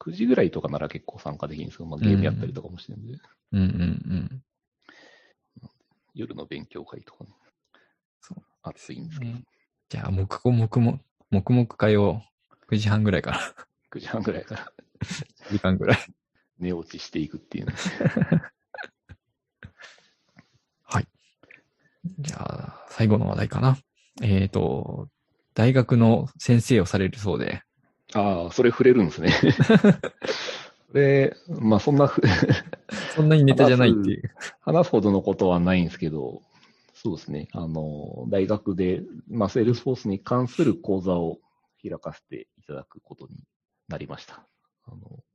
[0.00, 3.18] 9時ぐらいとかなら結構参加できるんですけど、まあ、ゲームやったりとかもしてるんで、
[3.52, 3.66] うんうんう
[4.14, 4.42] ん。
[6.14, 7.30] 夜の勉強会とかね。
[8.20, 8.42] そう。
[8.62, 9.44] 暑いんですけど、ね
[9.88, 11.00] じゃあ、黙々黙々、
[11.30, 12.22] 黙々会を
[12.70, 13.40] 9時半ぐらいから、
[13.90, 14.72] 9時半ぐらいから
[15.50, 15.98] 時間ぐらい。
[16.60, 17.72] 寝落ちしていくっていうね。
[20.84, 21.08] はい。
[22.18, 23.78] じゃあ、最後の話題かな。
[24.22, 25.08] えっ、と、
[25.54, 27.62] 大学の先生をされるそうで、
[28.14, 29.30] ああ、それ触れるんですね。
[30.90, 32.20] それ、まあそんなふ
[33.14, 34.34] そんなにネタじゃないっていう。
[34.60, 36.42] 話すほどのことはないんですけど、
[36.94, 37.48] そうですね。
[37.52, 41.38] あの、大学で、まあ、セールスフォースに関する講座を
[41.82, 43.44] 開かせていただくことに
[43.88, 44.44] なりました。
[44.86, 45.29] あの、まあ、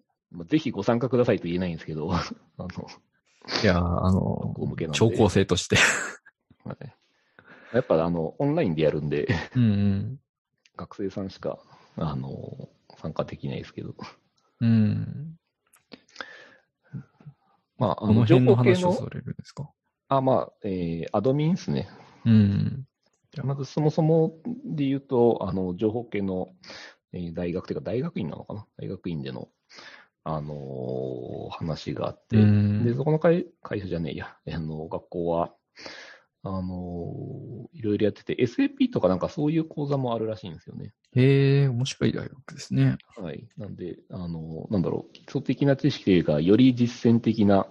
[0.48, 2.24] ぜひご参加くださいと言えないんですけど、 あ
[2.58, 2.68] の、
[3.64, 4.54] いやー、あの
[4.94, 5.76] 超高生として。
[6.66, 6.78] はい
[7.74, 10.20] やっぱあの、オンラインでやるんで、うんうん。
[10.78, 11.60] 学生さんしか、
[11.98, 13.96] あの、参加できないですけど、
[14.62, 15.36] うん。
[17.78, 19.70] まあ、あこの情報系話をされるんですか？
[20.08, 21.90] あ、まあ、えーアドミンですね。
[22.26, 22.88] うん。
[23.44, 26.48] まずそもそもで言うと、あの、情報系の、
[27.12, 28.66] えー大学というか大学院なのかな？
[28.78, 29.50] 大学院での、
[30.26, 35.54] あのー話があって、うんで、そこの会会社じゃねえや、あの、学校は、
[36.44, 40.94] あのーいろいろやってて、SAP とかなんかそういう講座もあるらしいんですよね。
[41.14, 42.98] へえ、面白い大学ですね。
[43.18, 43.48] はい。
[43.58, 47.68] なんで、あの、なんだろう、基礎的な知識というか、より実践的な、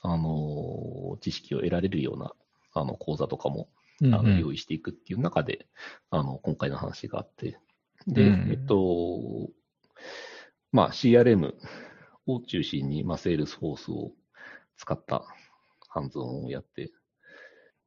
[0.00, 2.32] あの、知識を得られるような、
[2.72, 3.68] あの、講座とかも、
[4.00, 5.66] うんあの、用意していくっていう中で、
[6.10, 7.58] あの、今回の話があって、
[8.06, 9.50] で、うんえっと、
[10.72, 11.54] まあ、CRM
[12.26, 14.12] を中心に、まあ、Salesforce を
[14.76, 15.24] 使った
[15.88, 16.90] ハンズオンをやって、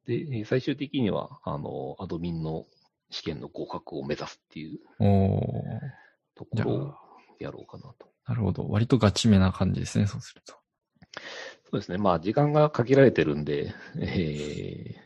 [0.05, 2.65] で、えー最終的には、あの、アドミンの
[3.09, 4.79] 試験の合格を目指すっていう
[6.36, 6.93] ところを
[7.39, 8.07] やろうかなと。
[8.27, 8.67] なるほど。
[8.69, 10.53] 割とガチめな感じですね、そうすると。
[11.63, 11.97] そうですね。
[11.97, 15.05] まあ、時間が限られてるんで、えー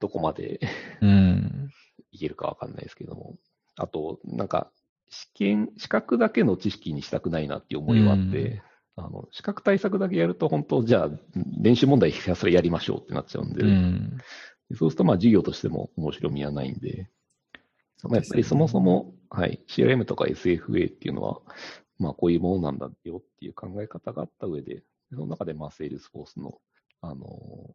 [0.00, 0.60] どこまで
[1.00, 1.70] うん。
[2.10, 3.38] いけるかわかんないですけども。
[3.76, 4.70] あと、なんか、
[5.10, 8.62] 試験、資格だけの知識にしたくないなっていう思いはあって、
[8.96, 11.10] あの、資格対策だけやると、本当、じゃあ、
[11.60, 14.18] 練習問題ひたすらやりましょうってなっちゃうんで、うん。
[14.74, 17.10] そうすると、まあ、授業としても面白みはないんで、
[18.02, 21.40] まあ、やっぱりそもそも、はい、CRM とか SFA っていうのは、
[21.98, 24.82] まあ、こういうものなんだよっていう考え方があった上で、
[25.12, 26.58] その中で、まあ、セールスフォースの、
[27.00, 27.26] あの、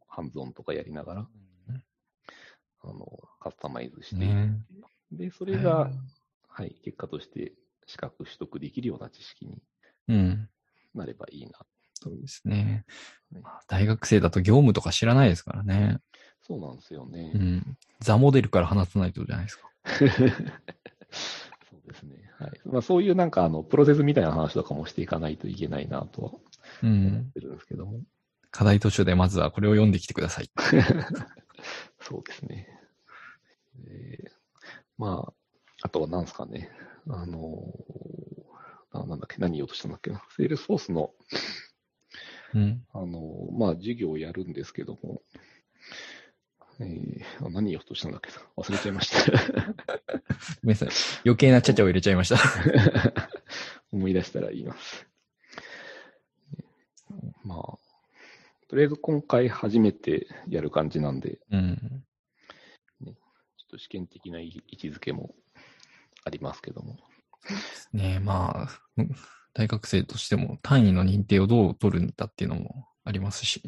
[0.08, 1.28] ハンズオンとかやりながら、
[2.82, 4.66] あの、カスタマイズしていって、ね
[5.12, 5.92] で、それが、
[6.60, 7.54] はい、結果として
[7.88, 9.62] 資格取得できるような知識に
[10.10, 10.50] うん。
[10.94, 11.52] なればいいな。
[11.94, 12.84] そうですね。
[13.68, 16.00] 大学生だと業務とか知らないですからね。
[16.42, 17.32] そうなんですよね。
[17.34, 17.78] うん。
[18.02, 19.70] ザモデルから話さないとじゃないですか。
[21.70, 22.30] そうですね。
[22.38, 22.52] はい。
[22.66, 26.42] まあ、そういうなんか、あの、プロセスみたいな話とかもしていかないといけないなとは思
[26.84, 27.32] うんっ。
[27.32, 28.02] てるんですけども。
[28.52, 30.52] 課題図書でまずはこれを読んできてください。
[32.02, 32.68] そうですね。
[33.88, 34.32] えー
[34.98, 35.34] まあ、
[35.82, 36.70] あとは何ですかね。
[37.10, 38.40] あのー
[38.92, 40.24] あなんだっけ、何言おうとしたんだっけな。
[40.36, 41.12] セールスフォースの、
[42.56, 42.84] うん。
[42.92, 45.22] あのーまあ、授業をやるんですけども、
[46.80, 48.38] えーあ何言おうとしたんだっけな。
[48.58, 49.32] 忘れちゃいました。
[49.32, 49.38] ご
[50.64, 50.90] めんなさい。
[51.24, 52.38] 余計なちゃちゃを入れちゃいました。
[53.92, 55.08] 思い出したら言います。
[57.44, 57.78] まあ、
[58.68, 62.04] とりあえず今回初めてやる感じなんで、うん。
[63.04, 63.16] ちょっ
[63.70, 65.36] と試験的な位置づけも
[66.26, 66.98] ありますけども。
[67.94, 69.16] ねえ、まあ、う ん
[69.54, 73.62] 大学生としても単位の認定をどう取るんだっていうのもありますし。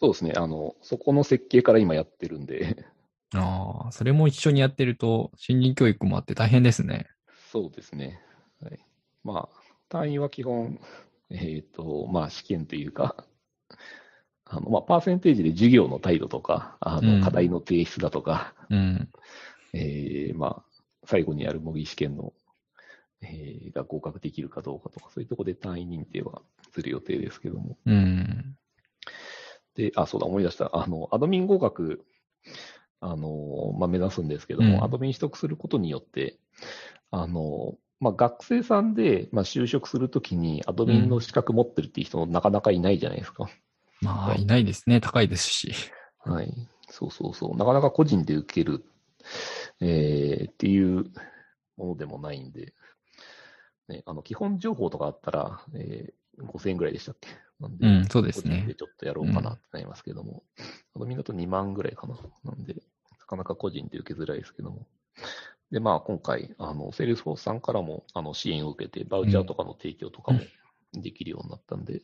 [0.00, 0.32] そうですね。
[0.36, 2.86] あの、そこの設計から今やってるんで、
[3.34, 7.06] ああ、それも一緒にやってると、心理教育もあって大変ですね。
[7.52, 8.20] そうですね。
[8.60, 8.78] はい。
[9.22, 10.80] まあ、単位は基本、
[11.30, 13.24] えっ、と、まあ、試験というか、
[14.46, 19.08] あの、まあ、パーセンテージで授業の態度とか、あの、うん課題の提出だとか、うん。
[19.72, 20.69] えーまあ、
[21.10, 22.32] 最後にやる模擬試験の、
[23.22, 26.40] えーが合格できるかどうかとか、そういうところで単位認定は
[26.72, 27.76] する予定ですけども。
[27.84, 28.56] うん。
[29.74, 30.70] で、あ、そうだ、思い出した。
[30.72, 32.04] あの、アドミン合格、
[33.00, 36.38] あの、まあ、目指すんですけども、うんアドミン取得することによって、
[37.10, 43.50] あの、まあ、学生さんで、まあ、就職するときにアドミンの資格持ってるっていう人なかなかいないじゃないですか。
[44.00, 45.00] まあ、いないですね。
[45.00, 45.72] 高いですし。
[46.24, 46.52] はい。
[46.88, 47.56] そうそうそう。
[47.56, 48.84] なかなか個人で受ける、
[49.80, 51.04] えーっていう
[51.76, 52.74] ものでもないんで、
[53.88, 57.28] ね、あの、基本情報とかあったら、えー5000円ぐらいでしたっけ？
[57.58, 58.74] なんで、うん、そうですね個人で。
[58.74, 60.42] ちょっとやろうかなってなりますけども、
[60.94, 62.16] あのみんなと2万ぐらいかな。
[62.44, 62.74] なんで、
[63.18, 64.86] なかなか個人で受けづらいですけども。
[65.70, 70.40] で、まあ今回、あの、セールスフォースさんからも、あの、支援を受けて、バウチャーとかの提供とかも
[70.94, 72.00] できるようになったんで、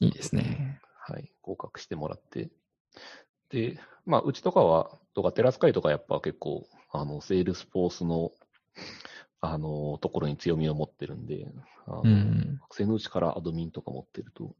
[0.00, 0.80] いいですね。
[0.96, 2.50] はい、合格してもらって。
[3.50, 8.32] で、まあ、うちとかは、とか、テラスカイとかやっぱ結構、あの、セールスフォースの、
[9.40, 11.46] あの、ところに強みを持ってるんで、
[11.86, 12.58] あのうん。
[12.62, 14.54] 学生のうちからアドミンとか持ってると、はい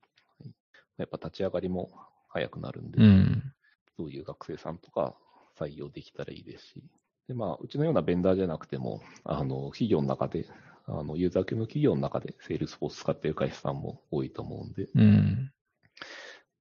[0.96, 1.90] やっぱ立ち上がりも
[2.28, 3.52] 早くなるんで、うん。
[3.96, 5.16] そういう学生さんとか
[5.58, 6.82] 採用できたらいいですし、
[7.28, 10.46] で、まあ、うちのようなベンダーじゃなくても、あの、企業の中で、
[10.86, 15.52] あの、ユーザー系の企業の中で Salesforce 使っている会社さんも多いと思うんで、うん。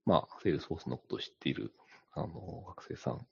[0.05, 1.73] まあ、Salesforce のことを知っている、
[2.15, 3.25] あの、学生さん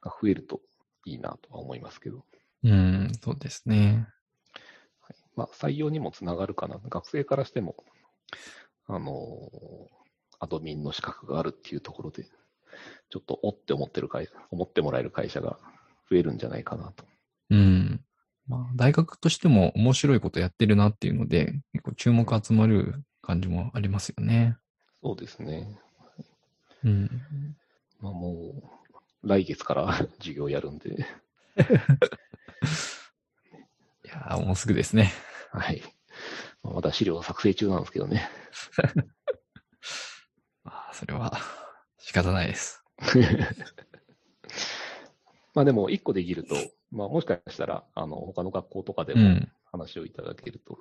[0.00, 0.60] が増えると
[1.04, 2.24] いいなとは思いますけど、
[2.62, 4.08] うん、そうですね。
[5.00, 6.78] はい、まあ、採用にもつながるかな。
[6.88, 7.76] 学生からしても、
[8.86, 9.50] あの、
[10.38, 12.24] アドミンの資格があるっていうところで、
[13.08, 15.58] ちょっとおって思ってる会社、思ってもらえる会社が
[16.10, 17.04] 増えるんじゃないかなと。
[17.50, 18.00] うん。
[18.48, 24.56] まあ、大学としても面白いことやってるなっていうので、結構注目集まる感じもありますよね。
[25.02, 25.78] そうですね。
[26.84, 27.10] うん。
[28.00, 28.52] まあも
[29.22, 30.90] う、来月から 授業やるんで、
[34.04, 35.12] いやーもうすぐですね。
[35.50, 35.82] はい。
[36.62, 38.28] まあまだ資料作成中なんですけどね。
[40.64, 41.32] まあ、それは
[41.98, 42.82] 仕方ないです。
[45.54, 46.54] まあでも、一個できると、
[46.90, 49.52] まあもしかしたら、あの、他の学校とかでもうん。
[49.72, 50.78] 話をいただけると、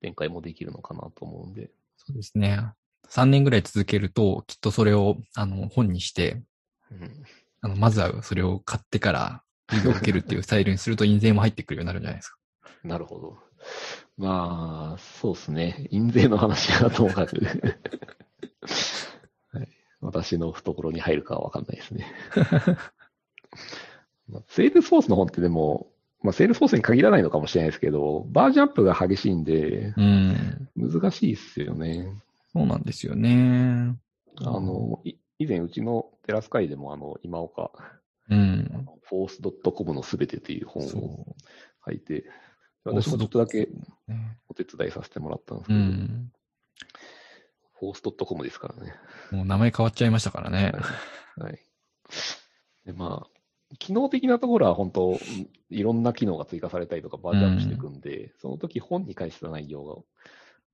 [0.00, 2.72] 展開もできるのかなと思うんで、そうですね。
[3.10, 6.42] 3年ぐらい続けると、きっとそれを、あの、本にして、
[6.90, 7.24] うん、
[7.60, 12.38] あの、まずはそれを買ってから、授業を受けるっていう スタイルにすると印税も入ってくるようになるんじゃないですか。
[12.84, 13.38] なるほど。
[14.16, 15.88] まあ、そうですね。
[15.90, 17.36] 印税の話はともかく、
[19.52, 19.68] はい、
[20.00, 22.06] 私の懐に入るかはわかんないですね。
[24.28, 25.88] まあセールスフォースの本ってでも、
[26.22, 30.68] まあ、セールスフォースに限らないのかもしれないですけど、バージョンアップが激しいんで、うん。
[30.76, 32.08] 難しいっすよね。
[32.56, 33.96] そうなんですよね。
[34.38, 37.70] あの、い以前うちのテラス会でも、あの、今岡、
[38.30, 38.88] うん。
[39.02, 39.40] フォース
[39.70, 41.36] .com のすべてという本をそ
[41.86, 42.24] 書いて、う。
[42.84, 43.68] 私もちょっとだけ
[44.48, 46.32] お手伝いさせてもらったんですけうど、ん。
[47.78, 48.94] フォース .com ですからね。
[49.30, 50.72] もう名前変わっちゃいましたからね。
[51.36, 51.60] はい。
[52.86, 55.18] で、まあ、機能的なところは本当、うん
[55.68, 60.06] いろんな機能が追加されたりとかバージョンアップしていくんで、その時本に返した内容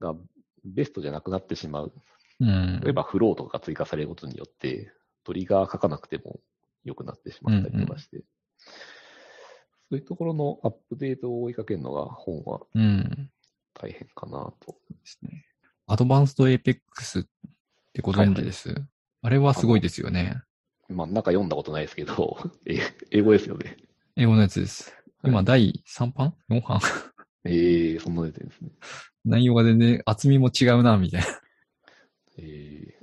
[0.01, 0.19] がが
[0.65, 1.93] ベストじゃなくなってしまう。
[2.41, 2.81] うん。
[2.83, 4.93] 例えばフローとかが追加されることによって、
[5.25, 6.41] トリガー書かなくても
[6.85, 8.23] 良くなってしまったりとかして、
[9.91, 13.31] そういうところのアップデートを追いかけるのが本はうん。
[13.75, 14.77] 大変かなと。
[14.91, 15.45] ですね。
[15.87, 17.23] Advanced Apex っ
[17.93, 18.75] てご存知です、
[19.21, 20.41] あれはすごいですよね。
[20.89, 22.79] まあ、中読んだことないですけど、え
[23.11, 23.77] 英語ですよね。
[24.17, 24.93] 英語のやつです。
[25.25, 26.81] 今、はい第3版 ?4 版？
[27.45, 28.71] ええそんな出てるんですね。
[29.25, 31.27] 内容が全然厚みも違うな、みたいな。
[32.39, 33.03] えー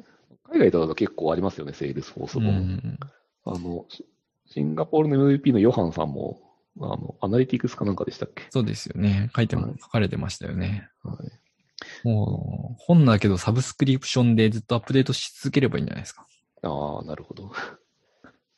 [0.51, 2.51] 海外だと結構ありますよね、セールスフォースうも。
[2.53, 2.99] ん。
[3.45, 4.03] あの、シ
[4.47, 6.41] シンガポールの MVP のヨハンさんも、
[6.81, 8.45] あの、アナリティクスかなんかでしたっけ？
[8.49, 9.29] そうですよね。
[9.35, 10.89] 書いても、はい書かれてましたよね。
[11.03, 12.07] はい。
[12.07, 16.25] もう、本だけどサブスクリプションでずっとアップデートし続ければいいんじゃないですか。
[16.63, 17.51] ああ、なるほど。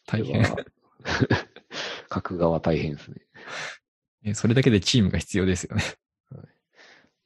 [0.08, 0.46] 大変。
[2.14, 3.18] 書く側大変ですね。
[4.24, 5.84] えそれだけでチームが必要ですよね。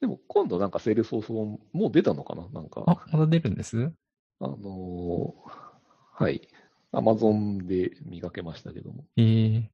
[0.00, 2.48] でも今度なんかセールスフォースももう出たのかな？
[2.50, 3.90] なんか、あ、まだ出るんです？
[4.40, 6.48] あのーはい。
[6.92, 9.04] アマゾンで見かけましたけども。
[9.16, 9.70] ええ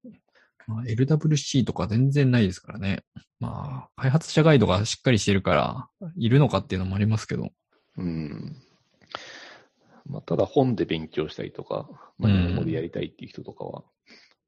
[0.66, 3.05] まあ、LWC とか全然ないですからね。
[3.39, 7.51] まあ、開発者ガイドがしっかりしてるから、いるのかっていうのもありますけど。
[7.97, 8.57] うん。
[10.07, 13.85] まあ、ただ本で勉強したりとか、まあ、うん日本語でやりたいっていう人とかは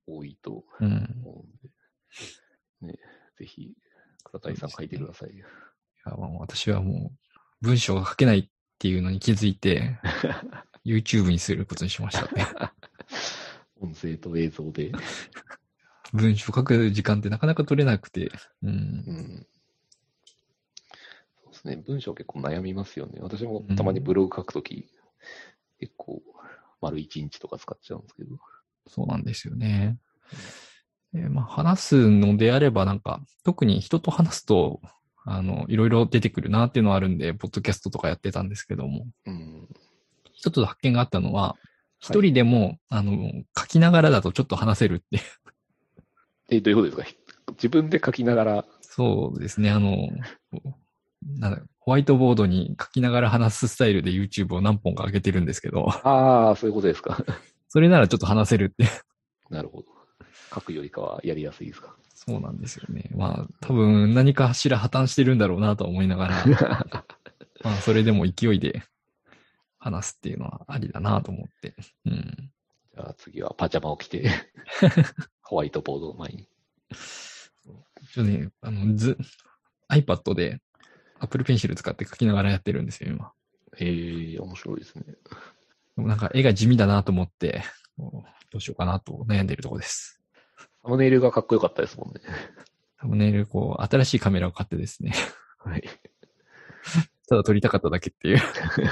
[0.07, 1.23] 多いとうん。
[1.25, 1.45] 思
[2.83, 2.99] うんで、ね、
[3.39, 3.73] ぜひ、
[4.25, 5.47] 倉谷さん書いてくださいよ。
[6.41, 7.13] 私はも
[7.63, 8.49] う、文章が書けないっ
[8.79, 9.99] ていうのに気づいて、
[10.85, 12.47] YouTube にすることにしましたね。
[13.81, 14.93] 音声と映像で。
[16.13, 18.31] 文章書く時間ってなかなか取れなくて。
[18.63, 18.73] うんう。
[18.73, 19.47] ん。
[21.43, 21.77] そうですね。
[21.87, 23.19] 文章結構悩みますよね。
[23.21, 24.89] 私もたまにブログ書くとき、
[25.81, 26.23] 結構、
[26.81, 28.37] 丸一日とか使っちゃうんですけど。
[28.87, 29.99] そうなんですよね。
[31.15, 34.81] えーまあ、話すのであればなんか、特に人と話すと、
[35.25, 39.69] あの、いろいろ出てくるなっていうのはあるんで、ポッドキャストとかやってたんですけども、うん。
[40.33, 41.57] 一つ発見があったのは、
[41.99, 45.21] 一人でも、あの、書きながらだとちょっと話せるって。
[46.51, 47.19] え、どういうことですか？
[47.53, 50.09] 自分で書きながら、そうですね、あの、
[51.39, 57.25] なんだホワイトボードに書きながら話すスタイルで YouTube を何本か上げてるんですけど、ああ、そういうことですか。
[57.69, 58.87] それならちょっと話せるって。
[59.51, 59.87] なるほど。
[60.55, 61.97] 書くよりかはやりやすいですか？
[62.15, 63.11] そうなんですよね。
[63.15, 66.45] まあ、多分何かしら破綻してるんだろうなと思いながら、
[67.63, 68.83] まあ、それでも勢いで
[69.79, 71.75] 話すっていうのはありだなと思って。
[72.07, 72.51] うん。
[72.95, 74.31] じゃあ次はパジャマを着て、
[75.43, 76.49] ホワイトボードの前に。
[76.93, 79.19] ちょっとね、あの、ず、
[79.91, 80.61] iPad で
[81.19, 83.33] Apple Pencil 使って書きながらやってるんですよ、今。
[83.79, 85.05] ええ面白いですね。
[85.05, 87.65] でもなんか絵が地味だなと思って、
[87.99, 90.21] どうしようかなと悩んでるとこです。
[90.85, 92.21] サムネイルがかっこよかったですもんね。
[93.01, 95.15] サムネイル、こう、新しいカメラを買ってですね、
[95.59, 95.85] はい。
[97.27, 98.39] ただ撮りたかっただけっていう。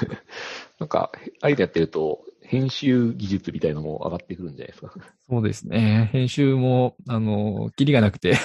[0.80, 1.12] なんか、
[1.43, 4.95] あえてやってると、編集技術みたいなのも上がってくるんじゃないですか。
[5.28, 6.09] そうですね。
[6.12, 8.36] 編集も、あの、キリがなくて、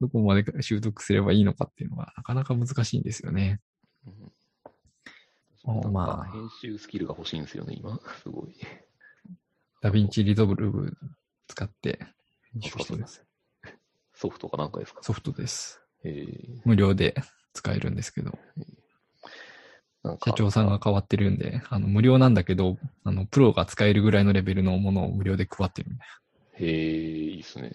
[0.00, 3.60] どこまで習得すればいいのかっていうのがなかなか難しいんですよね。
[4.06, 4.32] うん
[5.92, 8.00] まあか編集スキルが欲しいんですよね、今。
[8.22, 8.56] すごい。
[9.82, 10.96] DaVinci Resolve
[11.48, 11.98] 使って
[12.52, 13.24] 編集してます。
[14.14, 15.02] ソフトかなんかですか？
[15.02, 15.80] ソフトです。
[16.04, 17.14] えー無料で
[17.52, 18.38] 使えるんですけど、
[20.24, 26.08] 社長さんが変わってるんで、あの、無料なんだけど、あの、プロが使えるぐらいのレベルのものを無料で配ってるみたい
[26.64, 27.72] へえ、いいですね。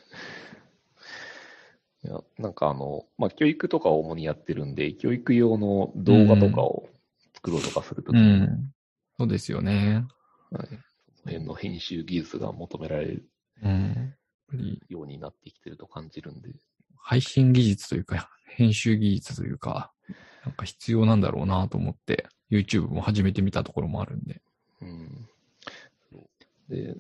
[2.05, 6.89] いや、なんかあの、まあ、教育とかを主にやってるんで、教育用の動画とかを
[7.35, 8.21] 作ろうとかするときな。
[8.21, 8.73] うに、ん。
[9.17, 10.05] そうですよね。
[10.51, 10.79] はい、その
[11.25, 13.29] 辺の編集技術が求められる
[13.63, 14.13] うん。
[14.87, 16.49] ようになってきてると感じるんで、
[16.97, 19.91] 配信技術というか、編集技術というか、
[20.45, 24.41] なんか必要なんだろうなと思って、YouTube も始めてみたところもあるんで。
[24.81, 25.29] うん。
[26.69, 26.95] で、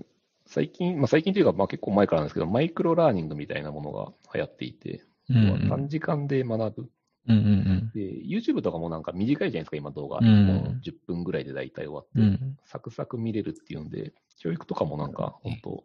[0.45, 6.89] 最近、まあ、最近というか、まあ、結構前からなんですけど、マイクロラーニングみたいなものが流行っていて、うん要は短時間で学ぶ。
[7.29, 10.17] うんうんで、YouTube とかもなんか短いじゃないですか、今動画。
[10.17, 12.57] うんもう10分ぐらいで大体終わって、うん。
[12.65, 15.83] サクサク見れるっていうんで、教育とかもなんか、本当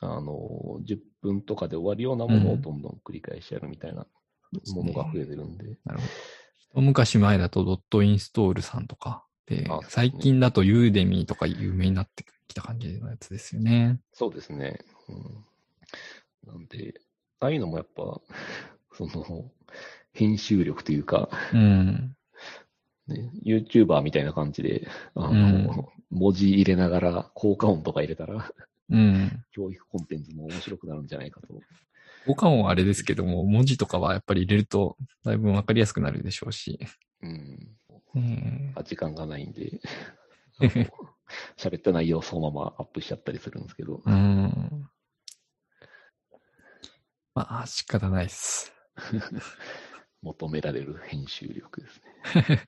[0.00, 4.06] あの、10分とかで終わるようなものをどんどん繰り返しやるみたいな
[4.74, 6.12] ものが増えてるんで、なるほど。
[6.58, 14.00] 一昔前だとドットインストールさんとか、でで最近だとユーデミーとか有名になってきた感じのやつですよね。
[14.12, 14.80] そうですね。
[15.08, 16.94] うん、なんで、
[17.40, 18.20] ああいうのもやっぱ、
[18.92, 19.50] その、
[20.12, 22.16] 編集力というか、うん。
[23.06, 28.50] ね、YouTuber みたいな感じで、あの、うん文字入れながら効果音とか入れたら、
[28.90, 29.44] うん。
[29.52, 31.48] 教育コンテンツも面白くなるんじゃないかと。
[32.26, 36.78] 効果音はあれですけども、文字とかはやっぱり入れると、だいぶわかりやすくなるでしょうし。
[37.22, 37.76] うん。
[38.14, 39.80] ねあ時間がないんで、
[41.56, 44.88] 喋った内容をそのままアップしちゃったりするんですけど、うん。
[47.34, 48.72] まあ、仕方ないです。
[50.22, 52.00] 求められる編集力です
[52.44, 52.66] ね。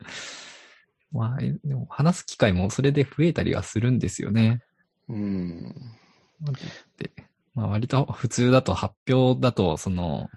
[1.12, 4.62] まあ、でも話す機会もそれで増えたりはするんですよね。
[5.10, 5.62] うん。
[6.40, 10.30] なんて言ってまあ割と普通だと発表だと、その、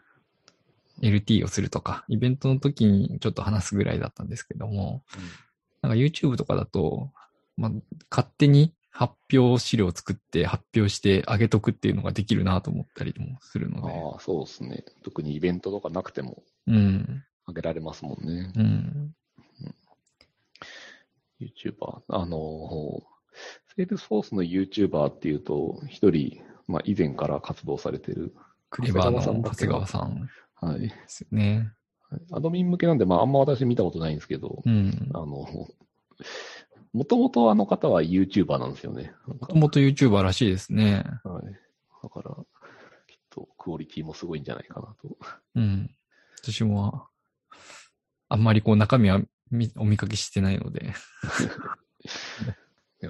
[1.01, 5.03] LT をするとか、イベントの時にちょっと話すぐらいだったんですけども、
[5.81, 7.11] なんか YouTube とかだと、
[7.57, 7.71] まあ、
[8.09, 13.93] 勝手に発表資料を作って発表してあげとくっていうのができるなと思ったりもするので。
[13.93, 14.85] ああ、そうですね。
[15.03, 17.23] 特にイベントとかなくてもうん。
[17.45, 18.53] あげられますもんね。
[18.55, 19.15] うん。
[21.41, 22.01] YouTuber。
[22.07, 23.03] あの、
[23.75, 28.33] セールスフォースの YouTuber っていうと、一人、まあ以前から活動されてる、
[28.69, 30.81] クレバーの長谷川さんはい。
[30.81, 31.71] ですよね。
[32.31, 35.09] アドミン向けなんで、まああんま私見たことないんですけど、うん。
[35.13, 35.47] あの、
[36.93, 39.13] もともとあの方は YouTuber なんですよね。
[39.25, 41.03] もともと YouTuber らしいですね。
[41.23, 41.43] はい。
[42.03, 42.35] だから、
[43.07, 45.17] きっとクオリティもすごいんじゃないかなと。
[45.55, 45.89] うん。
[46.41, 47.07] 私も、
[48.29, 50.93] あんまりこう中身は見お見かけしてないので。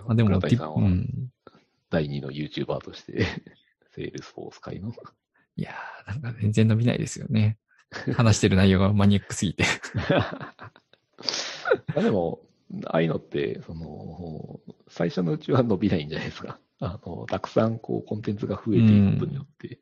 [0.07, 1.29] あでも、倉谷さんはうん。
[1.89, 3.25] 第二の YouTuber として、
[3.91, 4.91] セールスフォース界の？
[5.55, 7.57] いやー、なんか全然伸びないですよね。
[8.15, 9.63] 話してる内容がマニアックすぎて。
[9.93, 10.71] ま
[11.95, 12.41] あでも、
[12.85, 16.59] ああいうのって、その、最初のうちは伸びないんじゃないですか。
[16.79, 19.79] あの、たくさんこうコンテンツが増えていくことによって、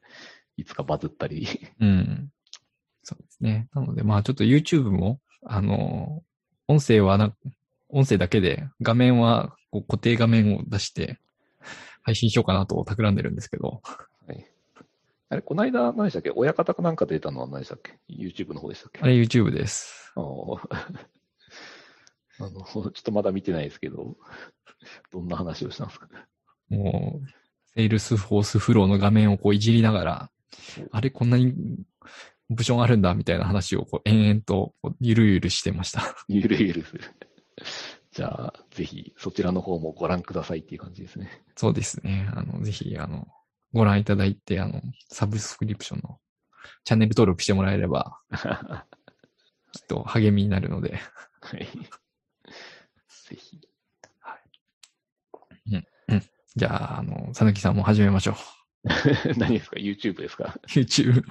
[0.57, 1.47] いつかバズったり。
[1.79, 2.31] うん。
[3.03, 3.69] そうですね。
[3.73, 6.23] なので、まあちょっと YouTube も、あの、
[6.67, 7.33] 音声はな、
[7.89, 11.19] 音声だけで、画面はこう固定画面を出して、
[12.03, 13.81] 配信しようかなと企んでるんですけど、
[14.27, 14.45] はい、
[15.29, 16.31] あれ、この間、何でしたっけ？
[16.35, 18.99] 親方かなんか出たのは何でしたっけ ?YouTube の方でしたっけ？
[19.01, 20.11] あれ YouTube です。
[20.15, 20.59] あー
[22.39, 24.17] あの、ちょっとまだ見てないですけど、
[25.11, 26.07] どんな話をしたんですか？
[26.69, 27.27] もう、
[27.75, 30.29] セールスフォースフローの画面をこういじりながら、
[30.91, 31.53] あれこんなに
[32.49, 36.15] オプションあるんだみたいな話をこう延々とこうゆるゆるしてました。
[36.27, 37.01] ゆるゆるする。
[38.11, 41.43] じゃあ、ぜひ、そちらの方もご覧くださいっていう感じですね。
[41.55, 42.29] そうですね。
[42.35, 43.27] あの、ぜひ、あの、
[43.73, 46.19] ご覧いただいて、あの、サブスクリプションの
[46.83, 48.85] チャンネル登録してもらえれば、は
[49.71, 50.99] きっと励みになるので、
[51.53, 51.65] い。
[53.29, 53.61] ぜひ。
[56.53, 58.35] じゃあ、あの、さぬきさんも始めましょう。
[59.39, 61.23] 何ですか ?YouTube ですか？YouTube。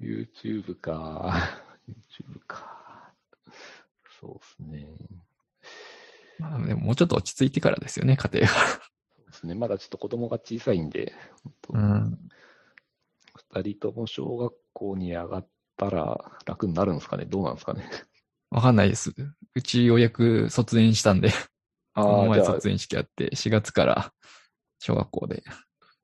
[0.00, 1.60] ?YouTube か。
[1.86, 3.12] YouTube か。
[4.18, 4.88] そうですね。
[6.38, 8.52] まあ、でももうちょっと落ち着いてからですよね、家庭が。
[8.52, 8.58] そ
[9.22, 9.54] うですね。
[9.54, 11.12] まだちょっと子供が小さいんで、
[11.70, 12.18] うん。
[13.54, 17.24] 二人とも小学校に上がったら楽になるんですかね？
[17.24, 17.88] どうなんですかね？
[18.50, 19.12] わかんないです。
[19.54, 21.30] うちようやく卒園したんで、
[21.94, 24.12] あこの前卒園式やって、4月から
[24.78, 25.42] 小学校で、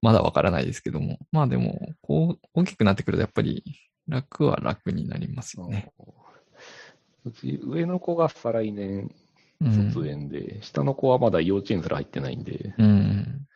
[0.03, 1.19] まだわからないですけども。
[1.33, 3.65] まあでも、こう、大きくなってくるとやっぱり
[4.07, 5.91] 楽は楽になりますよね。
[7.25, 9.15] うち上の子が再来年うん。
[9.73, 13.47] 卒園で、下の子はまだ幼稚園すら入ってないんで、うん。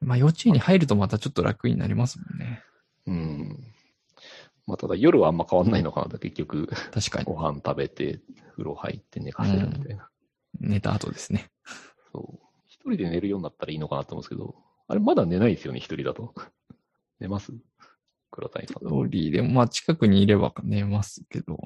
[0.00, 2.62] まあ幼稚園に入るとまたちょっと楽になりますもんね。
[3.06, 3.72] うん。
[4.66, 7.36] まあ、ただ夜はあんま変わんないのかなと、結局、確かにご。
[7.36, 8.20] 飯食べて、
[8.50, 10.08] 風呂入って寝かせるみたいな。
[10.58, 11.50] 寝た後ですね。
[12.12, 12.46] そう。
[12.66, 14.56] 一人で寝るようになったらいいのかなと思うんですけど、
[14.88, 16.34] あれまだ寝ないですよね、一人だと。
[17.20, 17.52] 寝ます？
[18.32, 21.58] 黒谷さんストーリーでも、まあ近くにいれば寝ますけど、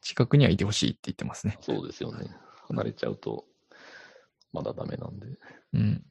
[0.00, 1.58] 近くにはいてほしいって言ってますね。
[1.60, 2.30] そうですよね。
[2.68, 3.44] 離れちゃうと、
[4.52, 5.26] まだダメなんで、
[5.72, 6.04] うん。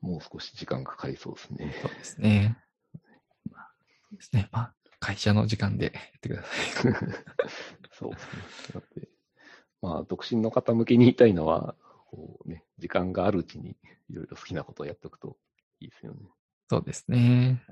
[0.00, 1.74] もう少し時間かかりそうですね。
[1.82, 2.56] そうですね。
[3.50, 3.70] まあ
[4.12, 4.48] ですね。
[4.52, 6.92] まあ、会社の時間でやってください。
[7.92, 8.42] そうですね。
[8.74, 9.08] だって、
[9.82, 11.74] まあ、独身の方向けに言いたいのは、
[12.10, 13.76] こうね、時間があるうちに
[14.08, 15.36] いろいろ好きなことをやっておくと
[15.80, 16.20] いいですよね。
[16.68, 17.62] そうですね。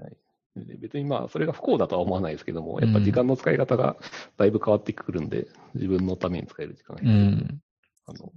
[0.66, 3.96] で別にまあ、それが不幸だとは思わないですけども、やっぱ時間の使い方が
[4.36, 7.60] だいぶ変わってくるんで、自分のために使える時間がうん。
[8.06, 8.32] あの、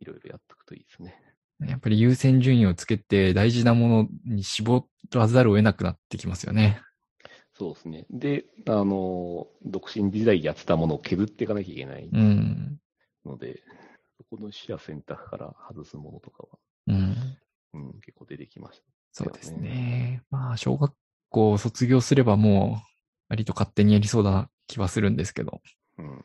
[0.00, 1.14] いろいろやっておくといいですね。
[1.60, 6.80] やっぱり優先順位をつけて大事なものに絞らざるを得なくなってきますよね。
[7.56, 8.06] そうですね。
[8.10, 12.80] で、あの、独身時代やってたものを削っていかなきゃいけないうん。
[13.24, 13.62] ので、
[14.18, 16.58] そこの視野選択から外すものとかは、
[16.88, 17.38] うん。
[17.74, 18.84] うん、結構出てきました。
[19.12, 20.22] そうですね。
[20.30, 20.92] まあ、小学
[21.34, 22.86] 校を卒業すればもう、
[23.28, 25.60] 割と勝手にやりそうな気はするんですけど、
[25.98, 26.24] うん。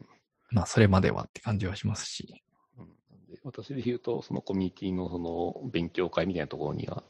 [0.52, 2.44] まあ、それまではって感じはしますし。
[2.78, 2.86] うん
[3.30, 7.04] で私で言うと、そのコミュニティのその勉強会みたいなところには、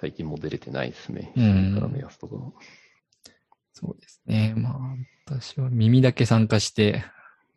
[0.00, 1.32] 最近も出れてないですね。
[1.36, 2.34] うんからのやつとか。
[3.74, 4.54] そうですね。
[4.56, 4.74] まあ、
[5.26, 7.04] 私は耳だけ参加して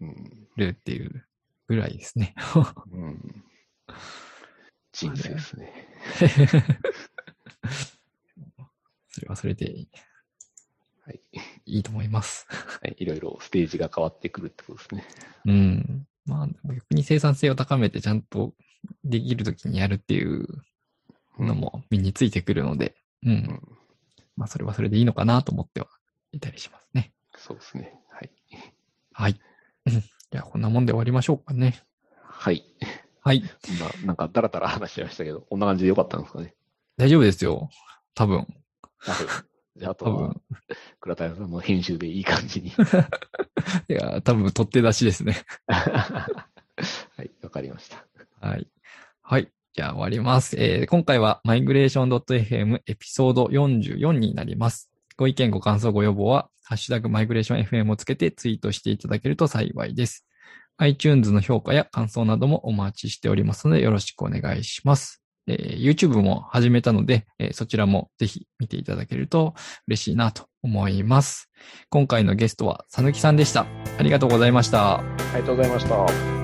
[0.02, 0.48] うん。
[0.58, 1.26] るっていう
[1.68, 2.36] ぐらいですね。
[2.92, 3.44] うん。
[4.92, 5.72] 人生ですね。
[9.14, 9.88] それはそれでい
[11.06, 11.22] はい。
[11.66, 12.48] いと思います。
[12.50, 12.96] はい。
[12.98, 15.06] いろいろステージが変わってくるってことですね。
[15.46, 16.08] うん。
[16.26, 18.54] まあ、逆に生産性を高めてちゃんと
[19.04, 20.48] できるときにやるっていう
[21.38, 23.32] のも身についてくるので、うん。
[23.32, 23.62] うん。
[24.36, 25.88] まあ、それはそれでいいのかなと思っては
[26.32, 27.12] いたりしますね。
[27.38, 27.94] そうですね。
[28.10, 28.32] はい。
[29.12, 29.40] はい。
[29.86, 31.84] う んじゃあ、こんなもんで終わりましょうかね。
[32.24, 32.64] はい。
[33.22, 33.44] はい。
[33.80, 36.56] まあ、なんか、だらだら話しちゃいましたけど、こんな感じでよかったんですかね。
[36.98, 37.70] 大丈夫ですよ。
[38.16, 38.48] 多分。
[39.08, 39.28] あそう
[39.76, 40.42] じゃあ、あと多は分、。
[41.00, 42.70] 倉田さんの編集でいい感じに。
[43.90, 45.42] いや、多分取って出しですね。
[45.68, 46.28] は
[47.24, 48.06] い、わかりました。
[48.40, 48.68] はい。
[49.22, 49.52] はい。
[49.74, 50.56] じゃあ終わります。
[50.60, 54.92] えー今回は migration.fm エピソード44になります。
[55.18, 60.28] ご意見、ご感想、ご要望は、ハッシュタグマイグレーション FM をつけてツイートしていただけると幸いです。
[60.78, 65.23] iTunes の評価や感想などもお待ちしておりますのでよろしくお願いします。
[65.48, 69.54] えー YouTube も始めたので、えーそちらもぜひ見ていただけると
[69.88, 71.50] 嬉しいなと思います。
[71.90, 73.66] 今回のゲストは、さぬきさんでした。
[73.98, 75.00] ありがとうございました。
[75.00, 75.04] あ
[75.36, 76.43] りがとうございました。